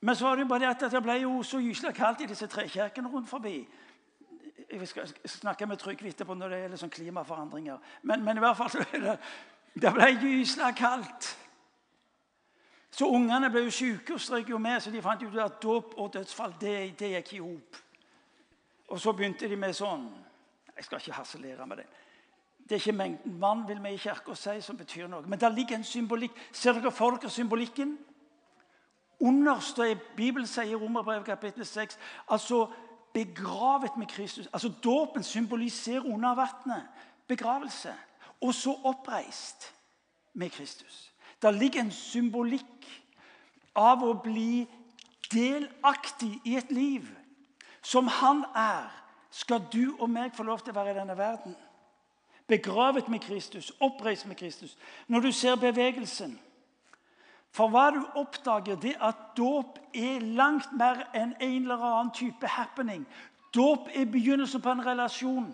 Men 0.00 0.16
så 0.16 0.24
var 0.24 0.36
det 0.36 0.42
jo 0.42 0.48
bare 0.48 0.60
det 0.60 0.84
at 0.84 0.92
det 0.92 1.02
ble 1.02 1.16
jo 1.22 1.42
så 1.46 1.60
gyselig 1.62 1.94
kaldt 1.94 2.20
i 2.20 2.26
disse 2.26 2.46
trekirkene 2.46 3.08
rundt 3.08 3.28
forbi. 3.30 3.68
Jeg 4.72 4.88
skal 4.88 5.10
snakke 5.24 5.66
med 5.66 5.78
Trygve 5.78 6.08
etterpå 6.08 6.34
når 6.34 6.48
det 6.48 6.60
gjelder 6.62 6.80
sånn 6.80 6.90
klimaforandringer. 6.90 7.78
Men, 8.02 8.24
men, 8.24 8.38
i 8.38 8.42
hvert 8.42 8.56
fall 8.56 8.70
så 8.72 8.82
er 8.82 9.04
det, 9.04 9.16
det 9.74 9.92
ble 9.94 10.10
gysla 10.20 10.72
kaldt. 10.76 11.38
Så 12.92 13.08
ungene 13.08 13.48
ble 13.50 13.64
jo 13.64 13.72
syke 13.72 14.14
og 14.14 14.20
strøk 14.20 14.50
jo 14.52 14.58
med, 14.60 14.80
så 14.80 14.90
de 14.92 15.00
fant 15.02 15.22
ut 15.22 15.38
at 15.40 15.62
dåp 15.62 15.94
og 15.96 16.12
dødsfall 16.12 16.52
det, 16.60 16.98
det 17.00 17.14
gikk 17.14 17.32
i 17.32 17.40
hop. 17.40 17.78
Og 18.92 19.00
så 19.00 19.14
begynte 19.16 19.48
de 19.48 19.56
med 19.56 19.72
sånn 19.76 20.10
Jeg 20.76 20.84
skal 20.84 21.00
ikke 21.00 21.16
harselere 21.16 21.66
med 21.68 21.82
det. 21.82 21.86
Det 22.68 22.76
er 22.76 22.80
ikke 22.80 22.96
mengden 22.96 23.40
vann 23.40 23.64
vil 23.68 23.80
vi 23.84 23.90
i 23.94 24.00
kirka 24.00 24.34
si, 24.34 24.60
som 24.64 24.76
betyr 24.76 25.08
noe. 25.08 25.24
Men 25.28 25.40
der 25.40 25.52
ligger 25.52 25.76
en 25.76 25.84
symbolikk. 25.84 26.32
Ser 26.52 26.72
dere 26.78 26.92
for 26.92 27.16
dere 27.16 27.30
symbolikken? 27.30 27.96
Underste 29.20 29.98
Bibelen 30.16 30.46
sier 30.48 30.72
i 30.72 30.78
Romerbrevet 30.78 31.26
kapittel 31.26 31.66
6 31.66 31.98
altså 32.28 32.66
begravet 33.14 33.96
med 33.96 34.06
Kristus. 34.06 34.48
Altså 34.52 34.72
Dåpen 34.84 35.22
symboliserer 35.22 36.06
under 36.06 36.34
vannet 36.34 36.88
begravelse. 37.28 37.92
Og 38.42 38.54
så 38.54 38.74
oppreist 38.84 39.74
med 40.34 40.50
Kristus. 40.50 41.12
Der 41.42 41.50
ligger 41.50 41.80
en 41.80 41.90
symbolikk 41.90 42.86
av 43.74 44.02
å 44.04 44.12
bli 44.22 44.66
delaktig 45.32 46.40
i 46.44 46.56
et 46.56 46.70
liv 46.70 47.08
som 47.82 48.06
han 48.08 48.44
er, 48.54 48.90
skal 49.30 49.64
du 49.72 49.96
og 49.98 50.10
meg 50.10 50.34
få 50.36 50.44
lov 50.46 50.60
til 50.60 50.74
å 50.74 50.76
være 50.76 50.92
i 50.92 50.98
denne 50.98 51.16
verden. 51.18 51.54
Begravet 52.46 53.08
med 53.08 53.22
Kristus, 53.24 53.72
oppreist 53.80 54.26
med 54.26 54.36
Kristus. 54.36 54.76
Når 55.08 55.20
du 55.20 55.32
ser 55.32 55.56
bevegelsen 55.56 56.38
For 57.52 57.68
hva 57.68 57.90
du 57.92 58.00
oppdager, 58.16 58.78
det 58.80 58.94
at 58.96 59.34
dåp 59.36 59.76
er 59.92 60.22
langt 60.24 60.70
mer 60.72 61.02
enn 61.12 61.34
en 61.36 61.66
eller 61.66 61.82
annen 61.84 62.12
type 62.16 62.48
happening. 62.48 63.02
Dåp 63.52 63.90
er 63.92 64.06
begynnelsen 64.08 64.62
på 64.64 64.72
en 64.72 64.80
relasjon. 64.86 65.50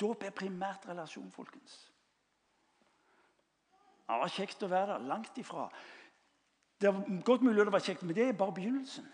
Dåp 0.00 0.22
er 0.22 0.30
primært 0.30 0.86
relasjon, 0.88 1.30
folkens. 1.34 1.78
Det 4.08 4.18
var 4.22 4.32
kjekt 4.32 4.62
å 4.62 4.70
være 4.70 4.94
der. 4.94 5.06
Langt 5.10 5.38
ifra. 5.38 5.66
Det 6.80 6.88
er 6.88 7.22
godt 7.26 7.42
mulig 7.42 7.64
det 7.66 7.74
var 7.74 7.84
kjekt, 7.84 8.02
men 8.06 8.16
det 8.16 8.28
er 8.28 8.38
bare 8.38 8.54
begynnelsen. 8.56 9.06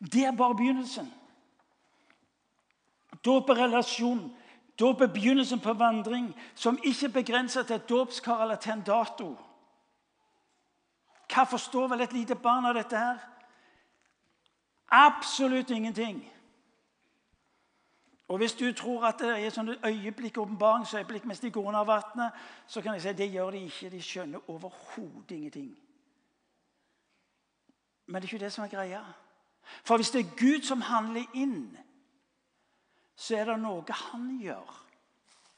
Det 0.00 0.24
er 0.26 0.36
bare 0.36 0.56
begynnelsen. 0.58 1.08
Dåp 3.24 3.50
er 3.50 3.62
relasjon. 3.64 4.24
Dåp 4.80 5.00
er 5.00 5.12
begynnelsen 5.12 5.60
på 5.60 5.72
vandring 5.76 6.30
som 6.54 6.78
ikke 6.82 7.06
er 7.06 7.14
begrenset 7.14 7.66
til 7.66 7.76
et 7.76 7.88
dåpskar 7.88 8.42
eller 8.42 8.56
til 8.56 8.72
en 8.72 8.84
dato. 8.86 9.30
Hva 11.30 11.44
forstår 11.46 11.92
vel 11.92 12.04
et 12.04 12.12
lite 12.16 12.34
barn 12.34 12.66
av 12.66 12.74
dette 12.74 12.98
her? 12.98 13.20
Absolutt 14.90 15.70
ingenting. 15.70 16.24
Og 18.30 18.38
Hvis 18.38 18.52
du 18.52 18.72
tror 18.72 19.06
at 19.06 19.18
det 19.18 19.28
er 19.44 19.50
sånt 19.50 19.70
øyeblikk, 19.86 20.38
åpenbaringsøyeblikk 20.38 21.24
mens 21.24 21.40
de 21.40 21.50
går 21.50 21.68
under 21.68 21.84
vannet, 21.84 22.32
så 22.66 22.80
kan 22.80 22.92
jeg 22.94 23.02
si 23.02 23.08
at 23.08 23.18
det 23.18 23.30
gjør 23.32 23.50
de 23.50 23.62
ikke. 23.64 23.90
De 23.90 24.02
skjønner 24.02 24.50
overhodet 24.50 25.30
ingenting. 25.30 25.78
Men 28.06 28.22
det 28.22 28.28
er 28.28 28.34
ikke 28.34 28.44
det 28.44 28.52
som 28.52 28.64
er 28.64 28.68
greia. 28.68 29.00
For 29.82 29.96
hvis 29.96 30.10
det 30.10 30.20
er 30.20 30.36
Gud 30.38 30.62
som 30.62 30.80
handler 30.80 31.24
inn, 31.34 31.76
så 33.16 33.36
er 33.36 33.50
det 33.50 33.56
noe 33.58 33.96
han 33.98 34.28
gjør. 34.38 34.76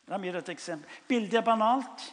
La 0.09 0.17
meg 0.17 0.31
gi 0.31 0.33
deg 0.33 0.43
et 0.43 0.55
eksempel. 0.55 0.97
Bildet 1.09 1.39
er 1.43 1.45
banalt, 1.45 2.07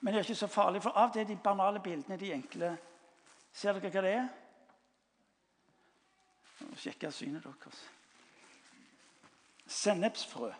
men 0.00 0.14
det 0.14 0.20
er 0.22 0.24
ikke 0.24 0.38
så 0.46 0.48
farlig. 0.48 0.80
For 0.82 0.96
av 0.96 1.12
det 1.12 1.26
de 1.28 1.36
banale 1.36 1.80
bildene, 1.84 2.16
de 2.16 2.32
enkle 2.32 2.72
Ser 3.54 3.76
dere 3.76 3.92
hva 3.92 4.00
det 4.02 4.14
er? 4.16 4.32
Sjekke 6.74 7.12
synet 7.12 7.44
deres. 7.44 7.84
Sennepsfrø. 9.66 10.52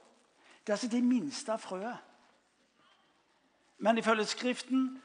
Det 0.60 0.68
er 0.68 0.72
altså 0.72 0.88
det 0.88 1.04
minste 1.04 1.58
frøet. 1.58 1.96
Men 3.78 3.98
ifølge 3.98 4.24
Skriften 4.24 5.02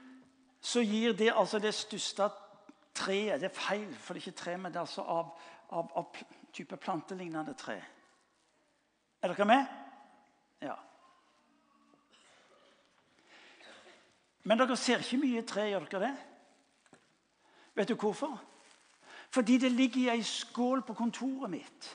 så 0.61 0.79
gir 0.79 1.13
det 1.13 1.33
altså 1.35 1.59
det 1.59 1.73
største 1.73 2.29
treet 2.93 3.41
Det 3.41 3.49
er 3.49 3.59
feil, 3.59 3.95
for 3.95 4.13
det 4.13 4.23
er 4.23 4.27
ikke 4.27 4.37
tre, 4.37 4.57
men 4.57 4.71
det 4.71 4.75
er 4.75 4.81
altså 4.81 5.01
av, 5.01 5.31
av, 5.69 5.91
av 5.95 6.15
type 6.53 6.77
plantelignende 6.77 7.53
tre. 7.53 7.77
Er 9.21 9.33
dere 9.33 9.45
med? 9.45 9.65
Ja. 10.61 10.75
Men 14.43 14.59
dere 14.59 14.77
ser 14.77 15.03
ikke 15.03 15.21
mye 15.21 15.43
tre, 15.47 15.69
gjør 15.69 15.87
dere 15.91 16.07
det? 16.07 16.15
Vet 17.75 17.89
du 17.89 17.95
hvorfor? 17.95 18.39
Fordi 19.29 19.57
det 19.57 19.71
ligger 19.71 20.01
i 20.01 20.09
ei 20.17 20.23
skål 20.23 20.81
på 20.81 20.93
kontoret 20.97 21.51
mitt. 21.51 21.89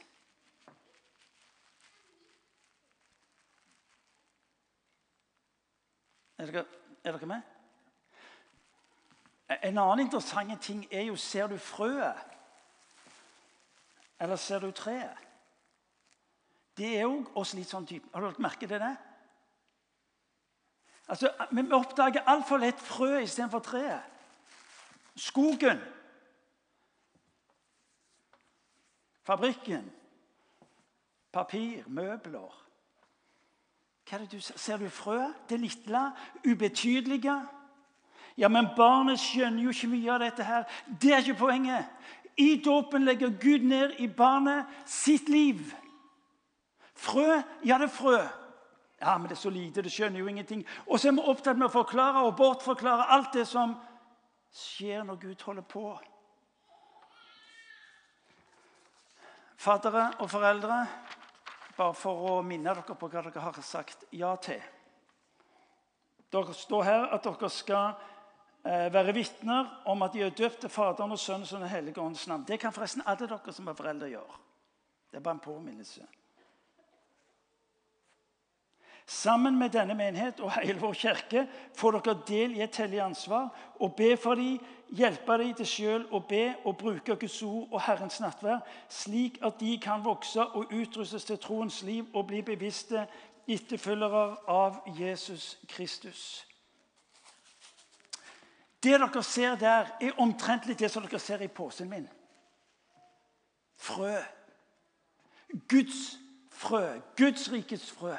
Er 6.45 6.51
dere, 6.51 6.65
er 7.05 7.27
med? 7.27 7.43
En 9.63 9.79
annen 9.79 10.07
interessant 10.07 10.63
ting 10.63 10.87
er 10.91 11.03
jo 11.03 11.17
Ser 11.17 11.47
du 11.47 11.59
frøet? 11.59 12.17
Eller 14.21 14.37
ser 14.37 14.59
du 14.59 14.71
treet? 14.71 15.17
Det 16.77 16.97
er 16.97 17.03
jo 17.03 17.25
også 17.35 17.57
litt 17.57 17.71
sånn 17.71 17.87
type 17.87 18.09
Har 18.13 18.21
du 18.21 18.27
lagt 18.27 18.43
merke 18.43 18.69
til 18.69 18.81
det? 18.83 18.97
Altså, 21.09 21.31
Vi 21.51 21.65
oppdager 21.73 22.25
altfor 22.27 22.61
lett 22.61 22.81
frø 22.81 23.19
istedenfor 23.23 23.61
treet. 23.61 24.03
Skogen. 25.17 25.81
Fabrikken. 29.25 29.93
Papir, 31.33 31.85
møbler. 31.87 32.64
Hva 34.05 34.19
er 34.19 34.25
det 34.25 34.33
du 34.33 34.41
ser? 34.41 34.59
Ser 34.59 34.77
du 34.79 34.89
frø? 34.93 35.21
Det 35.49 35.61
lille, 35.61 36.03
ubetydelige. 36.47 37.37
Ja, 38.37 38.49
men 38.49 38.69
barnet 38.77 39.21
skjønner 39.23 39.63
jo 39.63 39.73
ikke 39.73 39.93
mye 39.93 40.13
av 40.13 40.21
dette 40.25 40.45
her. 40.45 40.65
Det 41.01 41.13
er 41.13 41.23
ikke 41.23 41.39
poenget. 41.47 41.87
I 42.37 42.57
dåpen 42.65 43.05
legger 43.07 43.31
Gud 43.41 43.63
ned 43.63 43.95
i 44.03 44.09
barnet 44.09 44.67
sitt 44.87 45.29
liv. 45.29 45.63
Frø? 46.95 47.43
Ja, 47.65 47.79
det 47.79 47.89
er 47.89 47.95
frø. 47.95 48.19
Ja, 49.01 49.19
men 49.19 49.29
det 49.29 49.37
er 49.37 49.43
så 49.43 49.51
lite, 49.51 49.83
det 49.83 49.93
skjønner 49.93 50.21
jo 50.21 50.27
ingenting. 50.27 50.65
Og 50.87 51.01
så 51.01 51.09
er 51.09 51.17
vi 51.17 51.25
opptatt 51.29 51.59
med 51.59 51.69
å 51.69 51.75
forklare 51.75 52.23
og 52.25 52.37
bortforklare 52.39 53.11
alt 53.13 53.35
det 53.37 53.47
som 53.49 53.75
skjer 54.55 55.05
når 55.05 55.19
Gud 55.21 55.43
holder 55.45 55.67
på. 55.69 55.89
Faddere 59.61 60.11
og 60.19 60.31
foreldre, 60.31 60.85
bare 61.77 61.95
for 61.99 62.31
å 62.31 62.41
minne 62.43 62.75
dere 62.75 62.97
på 62.97 63.09
hva 63.09 63.23
dere 63.23 63.45
har 63.45 63.61
sagt 63.63 64.05
ja 64.13 64.35
til. 64.37 64.63
Det 66.31 66.43
står 66.57 66.83
her 66.83 67.09
at 67.15 67.25
dere 67.25 67.51
skal 67.51 67.95
Eh, 68.65 68.93
være 68.93 69.13
vitner 69.13 69.67
om 69.85 70.03
at 70.03 70.15
de 70.15 70.23
er 70.25 70.31
døpt 70.33 70.63
til 70.65 70.71
Faderen 70.73 71.13
og 71.13 71.19
Sønnen 71.21 71.45
og 71.45 71.61
Den 71.61 71.69
hellige 71.69 72.01
ånds 72.01 72.27
navn. 72.27 72.47
Det 72.49 72.57
kan 72.61 72.73
forresten 72.73 73.03
alle 73.05 73.27
dere 73.29 73.53
som 73.53 73.67
er 73.69 73.77
foreldre, 73.77 74.09
gjøre. 74.09 74.39
Det 75.11 75.19
er 75.19 75.25
bare 75.25 75.37
en 75.37 75.41
påminnelse. 75.45 76.07
Sammen 79.07 79.59
med 79.59 79.71
denne 79.71 79.95
menighet 79.95 80.41
og 80.41 80.53
hele 80.57 80.81
vår 80.81 80.95
kirke 80.97 81.43
får 81.77 81.99
dere 81.99 82.15
del 82.29 82.55
i 82.57 82.63
et 82.65 82.77
hellig 82.81 83.03
ansvar 83.05 83.51
og 83.81 83.93
be 83.97 84.15
for 84.17 84.41
dem, 84.41 84.63
hjelpe 84.97 85.37
dem 85.43 85.53
til 85.59 85.69
selv 85.69 86.15
å 86.15 86.23
be 86.25 86.55
og 86.65 86.79
bruke 86.81 87.17
Guds 87.21 87.43
ord 87.43 87.69
og 87.69 87.83
Herrens 87.85 88.21
nattverd, 88.25 88.65
slik 88.89 89.37
at 89.45 89.61
de 89.61 89.77
kan 89.83 90.05
vokse 90.05 90.41
og 90.41 90.73
utrustes 90.73 91.29
til 91.29 91.39
troens 91.39 91.83
liv 91.83 92.09
og 92.15 92.31
bli 92.33 92.41
bevisste 92.43 93.05
etterfølgere 93.49 94.25
av 94.49 94.81
Jesus 94.97 95.59
Kristus. 95.69 96.47
Det 98.85 98.97
dere 99.01 99.23
ser 99.23 99.57
der, 99.57 99.97
er 100.01 100.21
omtrentlig 100.21 100.79
det 100.79 100.91
som 100.91 101.05
dere 101.05 101.21
ser 101.21 101.45
i 101.45 101.49
posen 101.49 101.91
min. 101.91 102.09
Frø. 103.77 104.17
Guds 105.69 106.17
frø. 106.53 107.01
Guds 107.17 107.53
rikets 107.53 107.91
frø. 107.93 108.17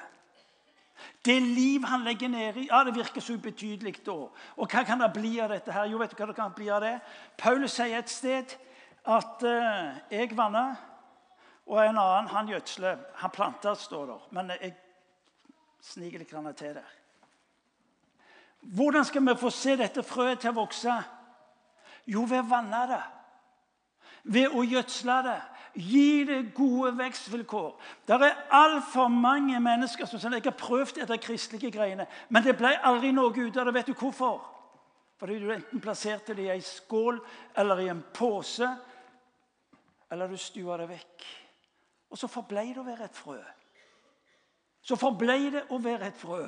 Det 1.26 1.40
liv 1.42 1.84
han 1.86 2.04
legger 2.06 2.30
ned 2.30 2.58
i 2.58 2.68
Ja, 2.70 2.84
det 2.84 2.96
virker 2.96 3.22
så 3.22 3.34
ubetydelig 3.34 3.98
da. 4.06 4.18
Og 4.58 4.70
hva 4.70 4.84
kan 4.86 5.02
det 5.02 5.14
bli 5.14 5.40
av 5.40 5.50
dette 5.50 5.74
her? 5.74 5.88
Jo, 5.90 5.98
vet 5.98 6.12
du 6.12 6.20
hva 6.20 6.28
det 6.30 6.38
kan 6.38 6.54
bli 6.54 6.70
av 6.70 6.82
det? 6.82 7.00
Paulus 7.38 7.78
sier 7.78 7.98
et 7.98 8.12
sted 8.12 8.56
at 9.06 9.44
eh, 9.46 9.98
jeg 10.12 10.38
vanner, 10.38 10.76
og 11.66 11.82
en 11.82 11.98
annen 11.98 12.30
han 12.30 12.50
gjødsler. 12.50 13.02
Han 13.22 13.34
planter, 13.34 13.74
står 13.74 14.06
der. 14.12 14.28
Men 14.38 14.54
jeg 14.54 14.76
sniker 15.82 16.22
litt 16.22 16.30
grann 16.30 16.54
til 16.54 16.78
der. 16.78 16.94
Hvordan 18.76 19.06
skal 19.06 19.26
vi 19.28 19.36
få 19.38 19.50
se 19.54 19.76
dette 19.78 20.04
frøet 20.04 20.42
til 20.42 20.54
å 20.54 20.62
vokse? 20.62 20.94
Jo, 22.10 22.26
ved 22.30 22.42
å 22.42 22.50
vanne 22.50 22.82
det. 22.90 23.04
Ved 24.24 24.54
å 24.54 24.64
gjødsle 24.66 25.20
det. 25.26 25.42
Gi 25.76 26.24
det 26.24 26.54
gode 26.56 26.94
vekstvilkår. 26.98 27.72
Det 28.08 28.16
er 28.16 28.44
altfor 28.56 29.10
mange 29.12 29.60
mennesker 29.60 30.08
som 30.08 30.22
sier 30.22 30.38
jeg 30.38 30.46
har 30.48 30.56
prøvd 30.60 31.02
etter 31.04 31.20
kristelige 31.20 31.74
greiene, 31.76 32.08
men 32.30 32.44
det 32.46 32.56
ble 32.56 32.72
aldri 32.80 33.12
noe 33.12 33.34
ut 33.36 33.58
av 33.58 33.68
det. 33.68 33.74
Vet 33.76 33.92
du 33.92 33.98
hvorfor? 34.00 34.40
Fordi 35.20 35.40
du 35.40 35.52
enten 35.52 35.84
plasserte 35.84 36.36
det 36.36 36.48
i 36.48 36.54
ei 36.54 36.62
skål 36.64 37.20
eller 37.60 37.84
i 37.84 37.90
en 37.92 38.04
pose, 38.16 38.68
eller 40.12 40.32
du 40.32 40.38
stua 40.40 40.78
det 40.80 40.90
vekk. 40.92 41.28
Og 42.12 42.20
så 42.20 42.32
forblei 42.32 42.70
det 42.72 42.80
å 42.80 42.88
være 42.88 43.10
et 43.10 43.20
frø. 43.20 43.40
Så 44.86 44.96
forblei 45.00 45.50
det 45.52 45.66
å 45.74 45.80
være 45.82 46.12
et 46.12 46.20
frø. 46.20 46.44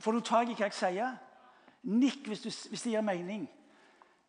Får 0.00 0.16
du 0.16 0.20
tak 0.24 0.50
i 0.50 0.54
hva 0.54 0.68
jeg 0.68 0.76
sier? 0.76 1.16
Nikk 1.90 2.28
hvis, 2.28 2.42
du, 2.44 2.50
hvis 2.70 2.84
det 2.84 2.94
gir 2.94 3.04
mening. 3.04 3.46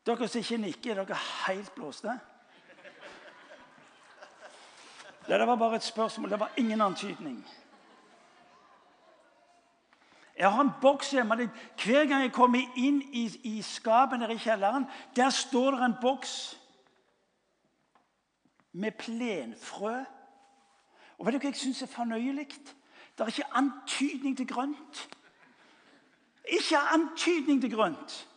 Dere 0.07 0.27
som 0.27 0.41
ikke 0.41 0.57
nikker, 0.57 0.95
er 0.95 1.05
dere 1.05 1.19
helt 1.45 1.73
blåste. 1.75 2.15
Det 5.39 5.47
var 5.47 5.55
bare 5.55 5.75
et 5.75 5.83
spørsmål. 5.83 6.29
Det 6.29 6.39
var 6.39 6.51
ingen 6.57 6.81
antydning. 6.81 7.47
Jeg 10.37 10.51
har 10.51 10.61
en 10.61 10.71
boks 10.81 11.11
hjemme. 11.11 11.49
Hver 11.83 12.05
gang 12.05 12.23
jeg 12.23 12.31
kommer 12.31 12.59
inn 12.75 13.01
i, 13.01 13.29
i 13.43 13.61
skapet 13.61 14.31
i 14.31 14.37
kjelleren, 14.37 14.85
der 15.15 15.29
står 15.29 15.71
det 15.71 15.85
en 15.85 15.95
boks 16.01 16.57
med 18.71 18.91
plenfrø. 18.91 20.03
Og 21.17 21.25
vet 21.25 21.33
du 21.33 21.39
hva 21.39 21.51
jeg 21.51 21.55
syns 21.61 21.81
er 21.81 21.87
fornøyelig? 21.87 22.47
Det 22.49 23.23
er 23.23 23.27
ikke 23.31 23.55
antydning 23.55 24.37
til 24.37 24.47
grønt. 24.47 25.07
Ikke 26.49 26.77
antydning 26.77 27.61
til 27.61 27.75
grønt. 27.75 28.27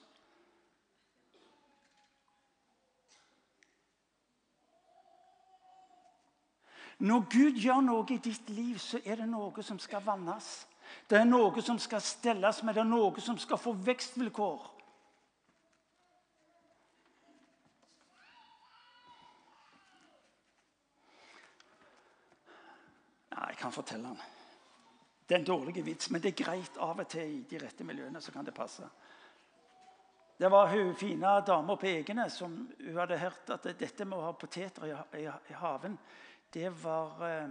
Når 6.99 7.25
Gud 7.31 7.59
gjør 7.59 7.81
noe 7.83 8.07
i 8.15 8.21
ditt 8.23 8.51
liv, 8.55 8.79
så 8.79 9.01
er 9.05 9.19
det 9.23 9.27
noe 9.29 9.63
som 9.63 9.79
skal 9.83 10.05
vannes. 10.05 10.67
Det 11.09 11.19
er 11.19 11.27
noe 11.27 11.63
som 11.65 11.79
skal 11.81 12.03
stelles 12.05 12.63
med, 12.63 12.77
det 12.77 12.85
er 12.85 12.89
noe 12.89 13.25
som 13.25 13.39
skal 13.41 13.59
få 13.59 13.73
vekstvilkår. 13.87 14.71
Ja, 23.35 23.49
jeg 23.49 23.59
kan 23.59 23.75
fortelle 23.75 24.13
den. 24.13 24.23
Det 25.29 25.35
er 25.35 25.39
en 25.39 25.49
dårlig 25.49 25.85
vits, 25.85 26.11
men 26.11 26.21
det 26.23 26.35
er 26.35 26.45
greit 26.45 26.77
av 26.79 27.01
og 27.01 27.09
til 27.09 27.39
i 27.39 27.45
de 27.49 27.59
rette 27.59 27.85
miljøene. 27.85 28.21
så 28.21 28.33
kan 28.33 28.45
Det 28.45 28.55
passe. 28.55 28.85
Det 30.39 30.51
var 30.51 30.67
hun 30.69 30.95
fine 30.95 31.41
dama 31.47 31.77
på 31.77 31.87
Egene 31.87 32.31
som 32.31 32.55
hun 32.79 32.97
hadde 32.99 33.19
hørt 33.19 33.51
at 33.51 33.67
dette 33.79 34.05
med 34.05 34.19
å 34.19 34.27
ha 34.27 34.33
poteter 34.33 34.87
i, 35.17 35.55
haven, 35.55 35.99
det 36.55 36.85
var, 36.85 37.27
eh, 37.29 37.49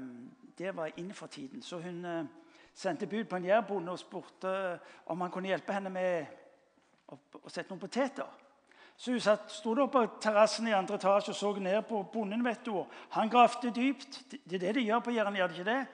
det 0.57 0.75
var 0.75 0.91
innenfor 0.97 1.27
tiden. 1.27 1.61
Så 1.61 1.79
hun 1.79 2.05
eh, 2.05 2.25
sendte 2.73 3.07
bud 3.07 3.23
på 3.23 3.35
en 3.35 3.45
jærbonde 3.45 3.91
og 3.91 3.99
spurte 3.99 4.79
om 5.05 5.21
han 5.21 5.31
kunne 5.31 5.47
hjelpe 5.47 5.73
henne 5.73 5.89
med 5.89 6.25
å, 7.11 7.17
sette 7.47 7.69
noen 7.69 7.81
poteter. 7.81 8.29
Så 8.97 9.11
hun 9.11 9.21
satt, 9.21 9.51
sto 9.51 9.73
der 9.75 9.89
på 9.91 10.05
terrassen 10.21 10.67
i 10.69 10.75
andre 10.75 10.95
etasje 10.95 11.33
og 11.33 11.37
så 11.37 11.53
ned 11.59 11.81
på 11.89 12.03
bonden. 12.13 12.45
vet 12.45 12.65
du. 12.65 12.85
Han 13.09 13.29
gravde 13.29 13.71
dypt. 13.73 14.21
Det 14.31 14.55
er 14.55 14.67
det 14.67 14.75
de 14.75 14.85
gjør 14.87 14.99
på 14.99 15.11
Jæren, 15.11 15.35
gjør 15.35 15.47
de 15.47 15.53
ikke 15.53 15.71
det? 15.71 15.85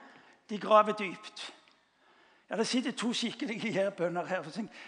De 0.50 0.58
graver 0.58 0.92
dypt. 0.92 1.52
Ja, 2.50 2.56
Det 2.56 2.66
sitter 2.66 2.92
to 2.92 3.12
skikkelige 3.12 3.72
jærbønder 3.72 4.24
her. 4.26 4.44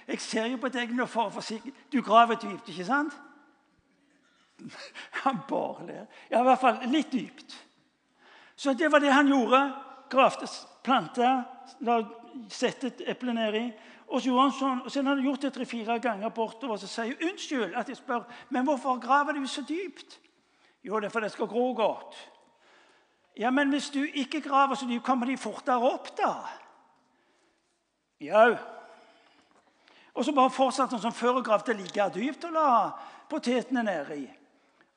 Jeg 0.08 0.20
ser 0.20 0.46
jo 0.46 0.56
på 0.56 0.68
deg 0.68 0.94
nå 0.94 1.06
for 1.06 1.30
å 1.30 1.34
forsikre 1.34 1.72
Du 1.92 2.02
graver 2.02 2.34
dypt, 2.34 2.68
ikke 2.68 2.84
sant? 2.84 3.14
Han 5.24 5.38
bare 5.48 5.86
ler. 5.86 6.06
Ja, 6.30 6.40
i 6.40 6.46
hvert 6.46 6.60
fall 6.60 6.82
litt 6.90 7.12
dypt. 7.12 7.54
Så 8.56 8.74
det 8.74 8.92
var 8.92 9.00
det 9.00 9.12
han 9.12 9.28
gjorde. 9.28 9.62
Gravde, 10.12 10.46
planta, 10.84 11.44
sette 12.52 12.90
et 12.90 13.02
eple 13.14 13.34
nedi. 13.36 13.64
Og 14.12 14.20
så 14.20 14.28
gjorde 14.28 14.42
han 14.44 14.56
sånn, 14.58 14.80
og 14.84 14.92
hadde 14.92 15.08
han 15.08 15.24
gjort 15.24 15.44
det 15.46 15.52
tre-fire 15.54 15.96
ganger 16.04 16.34
bortover. 16.36 16.76
Så 16.76 16.90
sier 16.90 17.12
jeg 17.12 17.30
unnskyld 17.30 17.78
at 17.80 17.88
jeg 17.88 17.96
spør, 17.96 18.26
men 18.52 18.66
hvorfor 18.68 19.00
graver 19.00 19.38
du 19.38 19.46
så 19.48 19.64
dypt? 19.64 20.18
Jo, 20.84 20.98
det 21.00 21.08
er 21.08 21.14
fordi 21.14 21.30
det 21.30 21.36
skal 21.36 21.48
gro 21.48 21.70
godt. 21.78 22.18
Ja, 23.38 23.50
Men 23.50 23.70
hvis 23.72 23.88
du 23.90 24.02
ikke 24.04 24.42
graver 24.44 24.74
så 24.74 24.86
dypt, 24.86 25.04
kommer 25.04 25.26
de 25.26 25.38
fortere 25.40 25.92
opp, 25.94 26.10
da? 26.18 26.34
Jau. 28.20 28.56
Og 30.14 30.24
så 30.24 30.32
bare 30.32 30.50
fortsatte 30.50 30.98
han 30.98 31.02
som 31.02 31.14
før 31.16 31.40
og 31.40 31.44
gravde 31.44 31.72
like 31.72 32.10
dypt 32.14 32.44
og 32.44 32.52
la 32.52 32.68
potetene 33.30 33.82
nedi. 33.86 34.26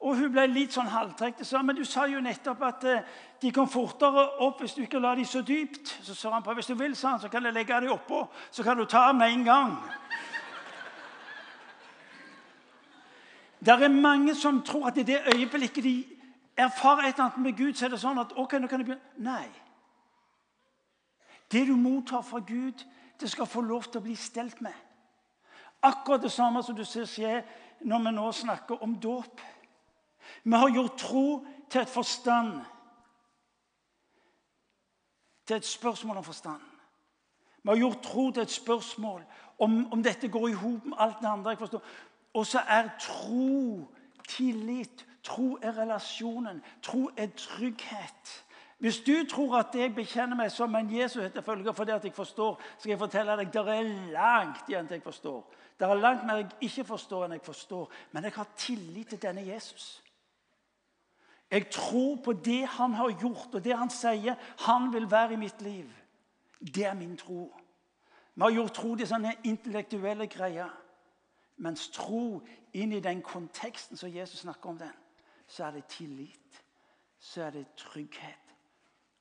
Og 0.04 0.18
hun 0.20 0.32
ble 0.32 0.44
litt 0.52 0.76
sånn 0.76 0.92
halvtrekt 0.92 1.40
og 1.42 1.48
sa 1.48 1.62
men 1.64 1.78
du 1.78 1.86
sa 1.88 2.04
jo 2.12 2.20
nettopp 2.22 2.64
at 2.68 2.84
eh, 2.90 3.06
de 3.42 3.52
kom 3.56 3.70
fortere 3.72 4.26
opp 4.44 4.60
hvis 4.62 4.76
du 4.76 4.82
ikke 4.84 5.00
la 5.00 5.14
dem 5.16 5.26
så 5.26 5.42
dypt. 5.42 5.96
Så 6.04 6.16
sa 6.16 6.34
han 6.34 6.44
på 6.44 6.54
hvis 6.58 6.68
du 6.70 6.76
vil, 6.76 6.96
sa 6.96 7.16
han, 7.16 7.22
så 7.24 7.32
kan 7.32 7.46
jeg 7.46 7.56
legge 7.56 7.80
dem 7.82 7.96
oppå, 7.96 8.26
så 8.52 8.64
kan 8.64 8.78
du 8.78 8.86
ta 8.86 9.08
dem 9.08 9.24
med 9.24 9.32
en 9.32 9.46
gang. 9.48 9.78
Det 13.66 13.74
er 13.74 13.90
mange 13.90 14.36
som 14.36 14.62
tror 14.62 14.88
at 14.92 14.98
i 14.98 15.04
det 15.08 15.24
øyeblikket 15.34 15.84
de 15.84 15.96
erfarer 16.58 17.08
et 17.08 17.14
eller 17.16 17.24
annet 17.24 17.38
med 17.38 17.58
Gud, 17.58 17.74
så 17.74 17.86
er 17.86 17.96
det 17.96 18.00
sånn 18.00 18.20
at 18.22 18.36
ok, 18.38 18.60
nå 18.60 18.68
kan 18.68 18.80
jeg 18.84 18.90
begynne. 18.92 19.16
Nei. 19.26 19.48
Det 21.52 21.66
du 21.68 21.76
mottar 21.76 22.22
fra 22.22 22.40
Gud, 22.46 22.84
det 23.20 23.30
skal 23.32 23.50
få 23.50 23.62
lov 23.62 23.88
til 23.90 24.02
å 24.02 24.06
bli 24.06 24.16
stelt 24.16 24.62
med. 24.62 24.76
Akkurat 25.82 26.22
det 26.22 26.32
samme 26.32 26.64
som 26.64 26.76
du 26.76 26.86
ser 26.86 27.08
skje 27.10 27.42
når 27.86 28.06
vi 28.06 28.14
nå 28.16 28.32
snakker 28.32 28.84
om 28.84 28.96
dåp. 29.02 29.42
Vi 30.46 30.52
har 30.52 30.70
gjort 30.70 30.98
tro 30.98 31.46
til 31.70 31.82
et 31.82 31.90
forstand. 31.90 32.62
Til 35.48 35.56
et 35.56 35.66
spørsmål 35.66 36.18
om 36.18 36.24
forstand. 36.24 36.62
Vi 37.64 37.70
har 37.70 37.78
gjort 37.78 38.02
tro 38.04 38.32
til 38.32 38.44
et 38.44 38.52
spørsmål 38.52 39.24
om, 39.60 39.94
om 39.94 40.04
dette 40.04 40.30
går 40.30 40.48
i 40.48 40.54
hop 40.54 40.86
med 40.86 40.98
alt 40.98 41.16
det 41.22 41.28
andre. 41.28 41.50
jeg 41.50 41.58
forstår. 41.58 41.84
Og 42.34 42.46
så 42.46 42.60
er 42.60 42.90
tro 43.00 43.88
tillit. 44.28 45.06
Tro 45.24 45.58
er 45.62 45.78
relasjonen. 45.78 46.62
Tro 46.82 47.10
er 47.18 47.28
trygghet. 47.38 48.46
Hvis 48.78 49.00
du 49.00 49.26
tror 49.32 49.58
at 49.58 49.76
jeg 49.76 49.96
bekjenner 49.96 50.36
meg 50.36 50.52
som 50.52 50.76
en 50.76 50.90
Jesus-etterfølger 50.92 51.72
fordi 51.72 51.92
at 51.92 52.04
jeg 52.04 52.14
forstår, 52.14 52.62
skal 52.78 52.90
jeg 52.90 53.00
fortelle 53.00 53.38
deg 53.40 53.54
det 53.54 53.62
er 53.62 53.94
langt 54.12 54.70
igjen 54.70 54.88
til 54.88 55.00
jeg 55.00 55.04
forstår. 55.04 55.54
Det 55.80 55.88
er 55.88 55.96
langt 55.96 56.26
mer 56.26 56.44
jeg 56.44 56.50
ikke 56.62 56.84
forstår 56.84 57.26
enn 57.26 57.38
jeg 57.40 57.46
forstår. 57.46 57.92
Men 58.12 58.24
jeg 58.24 58.34
har 58.36 58.48
tillit 58.58 59.08
til 59.08 59.22
denne 59.22 59.48
Jesus. 59.48 60.05
Jeg 61.52 61.70
tror 61.72 62.16
på 62.24 62.34
det 62.34 62.66
han 62.68 62.94
har 62.94 63.14
gjort, 63.22 63.54
og 63.54 63.64
det 63.64 63.78
han 63.78 63.90
sier 63.90 64.36
han 64.66 64.90
vil 64.94 65.12
være 65.12 65.34
i 65.34 65.40
mitt 65.40 65.62
liv. 65.62 65.92
Det 66.60 66.86
er 66.86 66.94
min 66.94 67.18
tro. 67.18 67.54
Vi 68.36 68.42
har 68.42 68.52
gjort 68.52 68.74
tro 68.74 68.96
til 68.96 69.08
sånne 69.08 69.36
intellektuelle 69.48 70.28
greier. 70.28 70.72
Mens 71.58 71.88
tro 71.96 72.42
inn 72.76 72.92
i 72.92 73.00
den 73.00 73.22
konteksten 73.24 73.98
som 73.98 74.12
Jesus 74.12 74.42
snakker 74.44 74.70
om 74.70 74.78
den, 74.78 74.96
så 75.48 75.70
er 75.70 75.78
det 75.78 75.86
tillit. 75.88 76.64
Så 77.20 77.46
er 77.46 77.50
det 77.56 77.68
trygghet. 77.78 78.56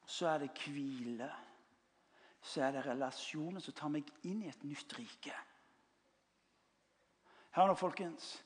Så 0.07 0.29
er 0.29 0.39
det 0.39 0.51
hvile. 0.65 1.31
Så 2.43 2.63
er 2.63 2.73
det 2.73 2.87
relasjoner 2.87 3.61
som 3.61 3.75
tar 3.75 3.93
meg 3.93 4.09
inn 4.25 4.43
i 4.43 4.51
et 4.51 4.65
nytt 4.65 4.99
rike. 4.99 5.37
Hør 7.55 7.71
nå, 7.71 7.75
folkens. 7.79 8.44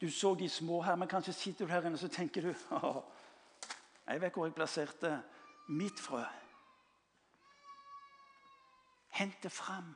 Du 0.00 0.10
så 0.10 0.34
de 0.34 0.48
små 0.48 0.80
her, 0.82 0.96
men 0.96 1.08
kanskje 1.08 1.32
sitter 1.32 1.66
du 1.66 1.72
her 1.72 1.86
inne 1.86 1.98
og 1.98 2.10
tenker 2.10 2.42
du 2.42 2.54
Jeg 4.08 4.20
vet 4.20 4.32
hvor 4.32 4.46
jeg 4.46 4.54
plasserte 4.54 5.10
mitt 5.68 6.00
frø. 6.00 6.22
Hent 9.18 9.42
det 9.42 9.52
fram. 9.52 9.90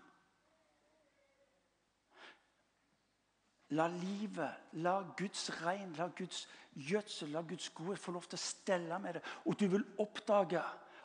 La 3.73 3.87
livet, 3.89 4.53
la 4.85 4.99
Guds 5.17 5.47
regn, 5.63 5.95
la 5.97 6.11
Guds 6.17 6.49
gjødsel, 6.75 7.31
la 7.33 7.41
Guds 7.41 7.71
godhet 7.71 8.03
få 8.03 8.13
lov 8.13 8.27
til 8.29 8.37
å 8.37 8.43
stelle 8.43 8.99
med 9.01 9.17
det. 9.17 9.23
Og 9.49 9.57
du 9.57 9.65
vil 9.73 9.87
oppdage 10.03 10.61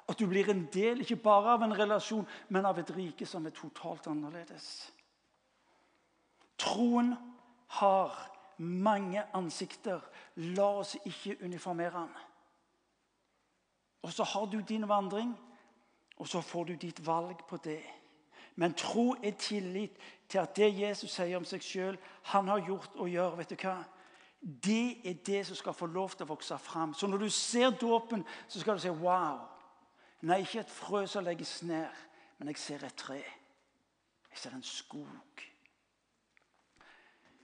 at 0.08 0.20
du 0.20 0.28
blir 0.28 0.50
en 0.52 0.66
del 0.74 1.04
ikke 1.04 1.20
bare 1.24 1.56
av 1.56 1.64
en 1.64 1.76
relasjon, 1.76 2.28
men 2.50 2.68
av 2.68 2.80
et 2.80 2.92
rike 2.96 3.28
som 3.28 3.46
er 3.48 3.56
totalt 3.56 4.10
annerledes. 4.12 4.68
Troen 6.60 7.14
har 7.80 8.16
mange 8.58 9.24
ansikter. 9.34 10.02
La 10.36 10.68
oss 10.80 10.96
ikke 11.06 11.38
uniformere 11.44 11.92
han. 12.00 12.16
Og 14.02 14.14
så 14.14 14.24
har 14.24 14.46
du 14.46 14.60
din 14.60 14.88
vandring, 14.90 15.34
og 16.18 16.28
så 16.28 16.42
får 16.42 16.64
du 16.64 16.74
ditt 16.74 17.06
valg 17.06 17.42
på 17.50 17.58
det. 17.58 17.84
Men 18.56 18.74
tro 18.74 19.16
er 19.24 19.32
tillit 19.32 19.98
til 20.30 20.40
at 20.42 20.56
det 20.56 20.80
Jesus 20.80 21.12
sier 21.14 21.38
om 21.38 21.46
seg 21.46 21.62
sjøl, 21.62 21.98
han 22.32 22.48
har 22.48 22.64
gjort 22.66 22.96
og 22.96 23.10
gjør. 23.10 23.36
vet 23.36 23.50
du 23.50 23.56
hva? 23.62 23.78
Det 24.42 25.10
er 25.10 25.14
det 25.26 25.46
som 25.46 25.56
skal 25.56 25.74
få 25.74 25.86
lov 25.86 26.16
til 26.16 26.26
å 26.26 26.34
vokse 26.34 26.58
fram. 26.58 26.94
Så 26.94 27.08
når 27.08 27.18
du 27.18 27.30
ser 27.30 27.70
dåpen, 27.70 28.26
så 28.48 28.60
skal 28.60 28.78
du 28.78 28.82
si 28.82 28.90
wow. 28.90 29.44
Nei, 30.22 30.42
ikke 30.42 30.64
et 30.64 30.74
frø 30.74 31.06
som 31.06 31.26
legges 31.26 31.62
ned, 31.64 31.90
men 32.38 32.50
jeg 32.50 32.58
ser 32.58 32.86
et 32.86 32.98
tre. 32.98 33.20
Jeg 34.32 34.42
ser 34.42 34.56
en 34.58 34.64
skog. 34.64 35.44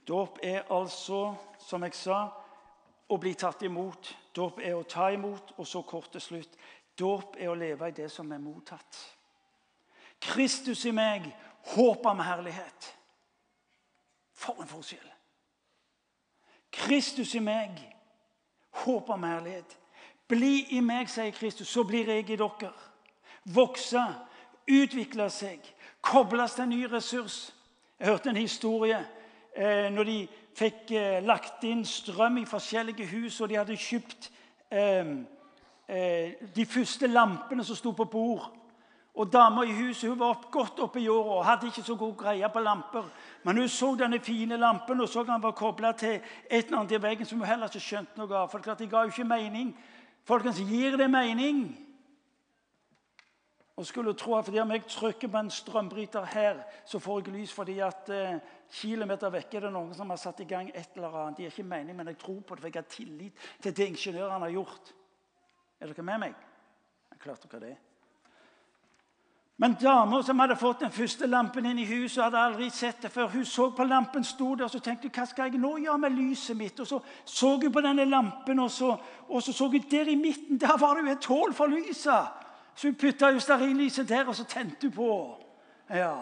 Dåp 0.08 0.38
er 0.42 0.62
altså, 0.72 1.34
som 1.58 1.82
jeg 1.82 1.94
sa, 1.96 2.18
å 3.08 3.16
bli 3.20 3.34
tatt 3.34 3.62
imot. 3.64 4.10
Dåp 4.36 4.60
er 4.60 4.76
å 4.76 4.84
ta 4.88 5.10
imot, 5.14 5.54
og 5.56 5.66
så 5.66 5.82
kort 5.82 6.12
til 6.12 6.20
slutt. 6.20 6.58
Dåp 6.98 7.38
er 7.40 7.50
å 7.50 7.58
leve 7.58 7.88
i 7.88 7.96
det 7.96 8.10
som 8.12 8.30
er 8.32 8.42
mottatt. 8.42 9.00
Kristus 10.20 10.84
i 10.84 10.92
meg, 10.94 11.26
håp 11.74 12.06
om 12.06 12.20
herlighet. 12.20 12.90
For 14.34 14.60
en 14.60 14.68
forskjell! 14.68 15.10
Kristus 16.74 17.34
i 17.34 17.40
meg, 17.40 17.78
håp 18.82 19.10
om 19.10 19.24
herlighet. 19.24 19.76
Bli 20.28 20.76
i 20.76 20.80
meg, 20.82 21.08
sier 21.12 21.34
Kristus, 21.36 21.68
så 21.70 21.84
blir 21.86 22.08
jeg 22.10 22.24
i 22.30 22.38
dere. 22.40 22.72
Vokse, 23.54 24.02
utvikle 24.66 25.28
seg, 25.30 25.60
kobles 26.00 26.56
til 26.56 26.64
en 26.64 26.72
ny 26.72 26.80
ressurs. 26.90 27.52
Jeg 27.98 28.08
hørte 28.08 28.32
en 28.32 28.40
historie 28.40 28.98
eh, 29.56 29.90
når 29.92 30.04
de 30.04 30.18
fikk 30.54 30.90
eh, 30.94 31.22
lagt 31.24 31.64
inn 31.64 31.84
strøm 31.86 32.38
i 32.42 32.48
forskjellige 32.48 33.06
hus, 33.10 33.40
og 33.40 33.50
de 33.50 33.58
hadde 33.58 33.78
kjøpt 33.78 34.30
eh, 34.70 35.14
eh 35.88 36.34
de 36.54 36.66
første 36.66 37.06
lampene 37.06 37.64
som 37.64 37.76
sto 37.76 37.92
på 37.92 38.04
bord. 38.04 38.52
Og 39.14 39.32
Dama 39.32 39.62
i 39.62 39.72
huset 39.72 40.10
hun 40.10 40.18
var 40.18 40.32
opp, 40.34 40.50
godt 40.50 40.80
oppe 40.80 41.00
i 41.00 41.08
åra 41.08 41.36
og 41.38 41.44
hadde 41.46 41.66
ikke 41.66 41.82
så 41.86 41.94
god 41.94 42.16
greie 42.18 42.48
på 42.50 42.60
lamper. 42.60 43.04
Men 43.44 43.56
hun 43.56 43.68
så 43.68 43.94
denne 43.94 44.18
fine 44.18 44.56
lampen 44.56 45.00
og 45.00 45.08
så 45.08 45.22
den 45.22 45.42
var 45.42 45.52
kobla 45.54 45.92
til 45.92 46.16
et 46.50 46.64
eller 46.66 46.78
annet 46.78 46.92
i 46.92 47.02
veggen 47.02 47.26
som 47.26 47.38
hun 47.38 47.46
heller 47.46 47.70
ikke 47.70 47.80
skjønte 47.80 48.18
noe 48.18 48.34
av. 48.36 48.50
For 48.50 48.58
det 48.58 48.90
ga 48.90 49.04
jo 49.04 49.12
ikke 49.14 49.24
mening. 49.24 49.70
Folkens, 50.26 50.58
gir 50.58 50.96
det 50.96 51.10
mening? 51.10 51.76
Og 53.76 53.86
skulle 53.86 54.14
tro 54.14 54.34
at 54.34 54.44
fordi 54.44 54.58
om 54.58 54.70
jeg 54.70 54.86
trykker 54.86 55.28
på 55.28 55.38
en 55.38 55.50
strømbryter 55.50 56.24
her, 56.24 56.62
så 56.86 56.98
får 56.98 57.20
jeg 57.20 57.34
lys 57.34 57.52
fordi 57.52 57.78
at 57.78 58.08
eh, 58.08 58.38
kilometer 58.74 59.30
vekk 59.30 59.54
er 59.54 59.66
det 59.66 59.72
noen 59.74 59.94
som 59.94 60.10
har 60.10 60.18
satt 60.20 60.42
i 60.42 60.48
gang 60.50 60.70
et 60.74 60.96
eller 60.96 61.14
annet. 61.20 61.38
De 61.38 61.46
gir 61.46 61.54
ikke 61.54 61.70
mening, 61.70 61.96
men 61.96 62.10
jeg 62.10 62.20
tror 62.20 62.42
på 62.42 62.56
det, 62.56 62.64
for 62.64 62.70
jeg 62.72 62.82
har 62.82 62.90
tillit 62.90 63.48
til 63.62 63.74
det 63.76 63.88
ingeniørene 63.92 64.46
har 64.46 64.54
gjort. 64.54 64.94
Er 65.80 65.90
dere 65.92 66.06
med 66.06 66.22
meg? 66.24 66.38
Jeg 67.12 67.20
klarte 67.22 67.50
dere 67.52 67.68
det. 67.68 67.76
Men 69.56 69.76
dama 69.78 70.18
som 70.22 70.38
hadde 70.42 70.56
fått 70.58 70.80
den 70.82 70.90
første 70.90 71.28
lampen 71.30 71.66
inn 71.70 71.78
i 71.78 71.86
huset, 71.86 72.24
hadde 72.24 72.40
aldri 72.42 72.66
sett 72.74 73.04
det 73.04 73.10
før. 73.14 73.28
Hun 73.30 73.44
så 73.46 73.68
på 73.70 73.86
lampen 73.86 74.24
sto 74.26 74.56
der, 74.58 74.66
og 74.66 74.72
så 74.72 74.80
tenkte 74.82 75.06
hun, 75.06 75.14
hva 75.14 75.26
skal 75.30 75.52
jeg 75.52 75.60
nå 75.62 75.76
gjøre 75.84 76.00
med 76.02 76.16
lyset 76.16 76.58
mitt? 76.58 76.80
Og 76.82 76.88
Så 76.90 76.98
så 77.24 77.52
hun 77.62 77.72
på 77.72 77.82
denne 77.84 78.04
lampen, 78.10 78.58
og 78.58 78.70
så, 78.70 78.96
og 79.28 79.42
så, 79.42 79.52
så 79.52 79.68
hun 79.70 79.86
der 79.90 80.10
i 80.10 80.18
midten. 80.18 80.58
Der 80.58 80.74
var 80.80 80.98
det 80.98 81.06
jo 81.06 81.12
et 81.12 81.30
hull 81.30 81.54
for 81.54 81.70
lyset. 81.70 82.42
Så 82.74 82.88
hun 82.88 82.98
putta 82.98 83.30
stearinlyset 83.38 84.08
der, 84.08 84.26
og 84.26 84.34
så 84.34 84.44
tente 84.44 84.88
hun 84.88 84.92
på. 84.92 85.10
Ja, 85.90 86.16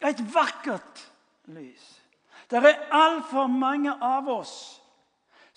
Et 0.00 0.34
vakkert 0.34 1.12
lys. 1.54 1.86
Det 2.50 2.58
er 2.58 2.84
altfor 2.94 3.46
mange 3.50 3.92
av 4.04 4.28
oss 4.30 4.54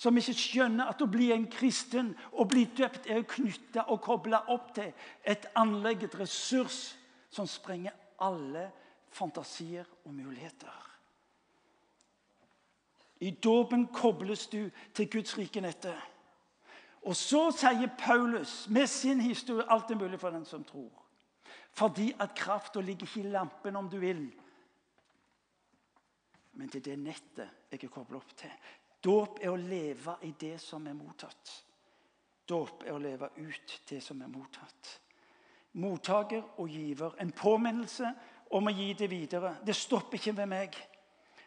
som 0.01 0.17
ikke 0.17 0.33
skjønner 0.33 0.89
at 0.89 1.01
å 1.03 1.09
bli 1.11 1.29
en 1.33 1.45
kristen 1.51 2.15
og 2.31 2.49
bli 2.49 2.65
døpt 2.77 3.05
er 3.05 3.21
å 3.21 3.27
knytte 3.29 3.83
og 3.93 4.01
koble 4.01 4.39
opp 4.49 4.71
til 4.75 4.89
et 5.23 5.45
anlegg, 5.61 6.07
et 6.07 6.17
ressurs 6.17 6.95
som 7.29 7.47
sprenger 7.47 7.93
alle 8.21 8.71
fantasier 9.13 9.85
og 10.05 10.15
muligheter. 10.15 10.73
I 13.21 13.29
dåpen 13.43 13.85
kobles 13.93 14.47
du 14.49 14.71
til 14.97 15.09
Guds 15.13 15.37
rike 15.37 15.61
nettet. 15.61 15.97
Og 17.05 17.15
så 17.17 17.47
sier 17.53 17.89
Paulus 17.97 18.65
med 18.69 18.89
sin 18.89 19.21
historie 19.21 19.67
alt 19.69 19.91
er 19.91 19.99
mulig 20.01 20.19
for 20.21 20.33
den 20.33 20.45
som 20.45 20.63
tror. 20.65 20.89
Fordi 21.77 22.11
at 22.19 22.33
krafta 22.35 22.81
ligger 22.81 23.05
ikke 23.05 23.21
i 23.21 23.31
lampen, 23.31 23.75
om 23.75 23.89
du 23.89 23.99
vil. 24.01 24.25
Men 26.61 26.69
er 26.77 26.85
det 26.85 26.97
nettet 27.01 27.71
jeg 27.73 27.81
er 27.81 27.91
koblet 27.91 28.21
opp 28.21 28.33
til. 28.37 28.57
Dåp 29.01 29.41
er 29.41 29.49
å 29.49 29.57
leve 29.57 30.19
i 30.29 30.35
det 30.37 30.59
som 30.61 30.85
er 30.87 30.93
mottatt. 30.93 31.55
Dåp 32.45 32.85
er 32.85 32.93
å 32.93 33.01
leve 33.01 33.31
ut 33.41 33.79
det 33.89 34.01
som 34.05 34.21
er 34.21 34.29
mottatt 34.29 34.99
mottaker 35.73 36.43
og 36.57 36.69
giver. 36.69 37.15
En 37.19 37.31
påminnelse 37.31 38.11
om 38.51 38.67
å 38.67 38.73
gi 38.75 38.91
det 38.97 39.09
videre. 39.11 39.55
Det 39.63 39.75
stopper 39.75 40.19
ikke 40.19 40.35
ved 40.41 40.49
meg. 40.51 40.75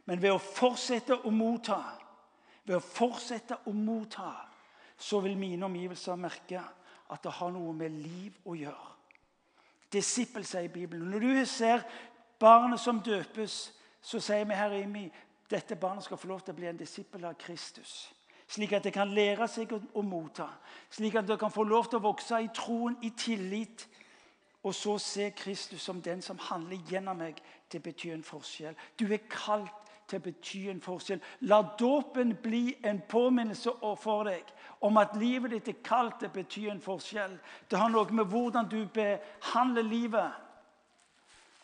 Men 0.05 0.21
ved 0.21 0.35
å 0.35 0.41
fortsette 0.41 1.17
å 1.25 1.33
motta, 1.33 1.81
ved 2.65 2.77
å 2.77 2.85
fortsette 2.85 3.63
å 3.69 3.73
motta, 3.73 4.33
så 4.97 5.21
vil 5.25 5.37
mine 5.37 5.65
omgivelser 5.67 6.17
merke 6.21 6.61
at 7.11 7.23
det 7.25 7.33
har 7.39 7.53
noe 7.53 7.73
med 7.77 7.93
liv 7.93 8.37
å 8.49 8.57
gjøre. 8.57 8.91
Disippel, 9.93 10.45
sier 10.45 10.69
Bibelen. 10.73 11.09
Når 11.11 11.25
du 11.25 11.47
ser 11.47 11.85
barnet 12.41 12.81
som 12.81 13.01
døpes, 13.05 13.73
så 14.05 14.21
sier 14.21 14.45
vi 14.45 14.57
her 14.59 14.75
i 14.77 15.07
dette 15.51 15.77
barnet 15.77 16.05
skal 16.05 16.21
få 16.21 16.29
lov 16.29 16.45
til 16.45 16.53
å 16.53 16.59
bli 16.59 16.69
en 16.69 16.79
disippel 16.79 17.25
av 17.25 17.39
Kristus. 17.41 18.13
Slik 18.49 18.75
at 18.77 18.85
det 18.85 18.93
kan 18.93 19.13
lære 19.15 19.47
seg 19.49 19.73
å, 19.73 20.03
motta. 20.05 20.51
Slik 20.93 21.17
at 21.17 21.29
det 21.29 21.39
kan 21.41 21.53
få 21.53 21.65
lov 21.65 21.89
til 21.89 21.99
å 21.99 22.05
vokse 22.05 22.43
i 22.45 22.51
troen, 22.55 22.99
i 23.03 23.11
tillit, 23.17 23.87
og 24.65 24.75
så 24.77 24.99
se 25.01 25.31
Kristus 25.37 25.83
som 25.85 26.03
den 26.05 26.23
som 26.25 26.39
handler 26.41 26.81
gjennom 26.89 27.19
meg 27.21 27.41
til 27.69 27.81
å 27.81 27.85
bety 27.85 28.13
en 28.13 28.25
forskjell. 28.25 28.77
Du 29.01 29.07
er 29.13 29.25
kalt 29.29 29.73
til 30.09 30.21
å 30.21 30.25
bety 30.25 30.63
en 30.73 30.81
forskjell. 30.85 31.21
La 31.49 31.61
dåpen 31.81 32.35
bli 32.43 32.77
en 32.85 33.01
påminnelse 33.09 33.73
for 34.01 34.29
deg 34.29 34.49
om 34.85 35.01
at 35.01 35.17
livet 35.21 35.53
ditt 35.53 35.71
er 35.73 35.85
kalt 35.85 36.19
til 36.21 36.29
å 36.29 36.35
bety 36.35 36.67
en 36.73 36.83
forskjell. 36.85 37.37
Det 37.69 37.81
har 37.81 37.93
noe 37.93 38.13
med 38.13 38.29
hvordan 38.33 38.69
du 38.69 38.83
behandler 38.93 39.89
livet. 39.89 40.41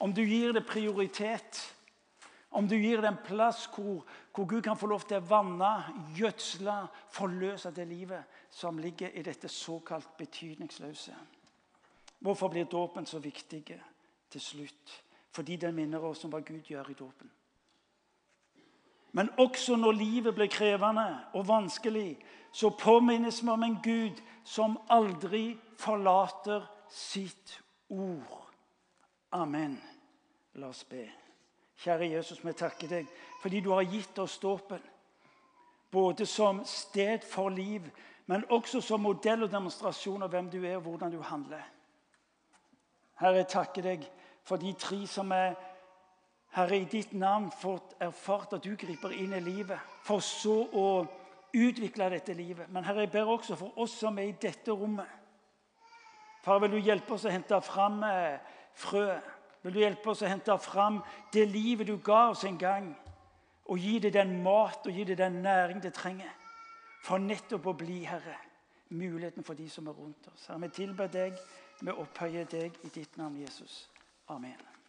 Om 0.01 0.13
du 0.17 0.23
gir 0.25 0.53
det 0.57 0.65
prioritet. 0.69 1.61
Om 2.51 2.69
du 2.69 2.75
gir 2.77 3.01
det 3.01 3.09
en 3.09 3.21
plass 3.25 3.67
hvor, 3.71 4.05
hvor 4.35 4.47
Gud 4.47 4.63
kan 4.63 4.79
få 4.79 4.89
lov 4.91 5.05
til 5.07 5.21
å 5.21 5.27
vanne, 5.29 5.71
gjødsle, 6.19 6.77
forløse 7.15 7.71
det 7.71 7.87
livet 7.87 8.41
som 8.51 8.79
ligger 8.79 9.15
i 9.15 9.23
dette 9.23 9.49
såkalt 9.49 10.17
betydningsløse. 10.19 11.15
Hvorfor 12.19 12.49
blir 12.49 12.65
dåpen 12.65 13.07
så 13.07 13.19
viktig 13.19 13.63
til 14.31 14.41
slutt? 14.41 14.97
Fordi 15.31 15.57
den 15.57 15.75
minner 15.75 16.03
oss 16.05 16.25
om 16.25 16.33
hva 16.35 16.43
Gud 16.43 16.67
gjør 16.67 16.91
i 16.91 16.99
dåpen. 16.99 17.31
Men 19.13 19.31
også 19.39 19.77
når 19.77 19.93
livet 19.93 20.35
blir 20.35 20.51
krevende 20.51 21.07
og 21.35 21.49
vanskelig, 21.49 22.19
så 22.53 22.71
påminnes 22.71 23.43
vi 23.43 23.49
om 23.49 23.63
en 23.63 23.79
Gud 23.83 24.21
som 24.45 24.79
aldri 24.91 25.59
forlater 25.79 26.67
sitt 26.91 27.61
ord. 27.89 28.51
Amen. 29.33 29.79
La 30.55 30.71
oss 30.71 30.85
be. 30.85 31.07
Kjære 31.81 32.11
Jesus, 32.13 32.45
vi 32.45 32.53
takker 32.53 32.89
deg 32.89 33.11
fordi 33.41 33.61
du 33.65 33.71
har 33.73 33.87
gitt 33.89 34.19
oss 34.21 34.39
dåpen. 34.39 34.81
Både 35.91 36.27
som 36.27 36.61
sted 36.69 37.25
for 37.25 37.49
liv, 37.49 37.87
men 38.27 38.45
også 38.53 38.83
som 38.85 39.01
modell 39.01 39.47
og 39.47 39.51
demonstrasjon 39.51 40.23
av 40.23 40.31
hvem 40.31 40.51
du 40.53 40.59
er 40.61 40.77
og 40.77 40.85
hvordan 40.85 41.15
du 41.15 41.23
handler. 41.25 41.65
Herre, 43.21 43.41
jeg 43.41 43.49
takker 43.53 43.83
deg 43.89 44.05
for 44.45 44.61
de 44.61 44.75
tre 44.79 45.01
som 45.09 45.33
er 45.33 45.57
Herre, 46.51 46.81
i 46.81 46.87
ditt 46.91 47.13
navn 47.15 47.47
fått 47.55 47.95
erfart 48.03 48.57
at 48.57 48.65
du 48.65 48.75
griper 48.75 49.13
inn 49.15 49.37
i 49.37 49.43
livet, 49.43 49.79
for 50.03 50.19
så 50.19 50.57
å 50.67 50.87
utvikle 51.55 52.09
dette 52.11 52.35
livet. 52.35 52.67
Men 52.75 52.85
Herre, 52.85 53.07
jeg 53.07 53.13
ber 53.15 53.31
også 53.31 53.57
for 53.59 53.79
oss 53.79 53.95
som 54.03 54.19
er 54.19 54.33
i 54.33 54.39
dette 54.41 54.75
rommet. 54.75 55.07
Far, 56.43 56.59
vil 56.59 56.75
du 56.75 56.81
hjelpe 56.83 57.15
oss 57.15 57.27
å 57.29 57.33
hente 57.33 57.61
fram 57.63 58.03
eh, 58.09 58.41
frøet? 58.75 59.37
Vil 59.63 59.75
du 59.75 59.81
hjelpe 59.83 60.11
oss 60.11 60.23
å 60.25 60.31
hente 60.31 60.57
fram 60.65 61.01
det 61.33 61.47
livet 61.49 61.87
du 61.87 61.97
ga 62.05 62.31
oss 62.31 62.45
en 62.49 62.59
gang? 62.59 62.91
Og 63.71 63.79
gi 63.79 63.99
det 64.03 64.15
den 64.17 64.39
mat 64.43 64.87
og 64.87 64.93
gi 64.93 65.05
det 65.05 65.19
den 65.21 65.43
næring 65.45 65.83
det 65.83 65.93
trenger. 65.95 66.33
For 67.05 67.21
nettopp 67.23 67.67
å 67.71 67.77
bli, 67.77 68.03
Herre, 68.09 68.37
muligheten 68.91 69.45
for 69.47 69.55
de 69.55 69.69
som 69.71 69.87
er 69.89 69.97
rundt 69.97 70.27
oss. 70.33 70.49
Herre, 70.49 70.65
vi 70.65 70.73
tilber 70.81 71.13
deg 71.13 71.39
vi 71.81 71.93
opphøyer 71.97 72.45
deg 72.45 72.77
i 72.85 72.91
ditt 72.93 73.17
navn, 73.17 73.39
Jesus. 73.41 73.87
Amen. 74.29 74.80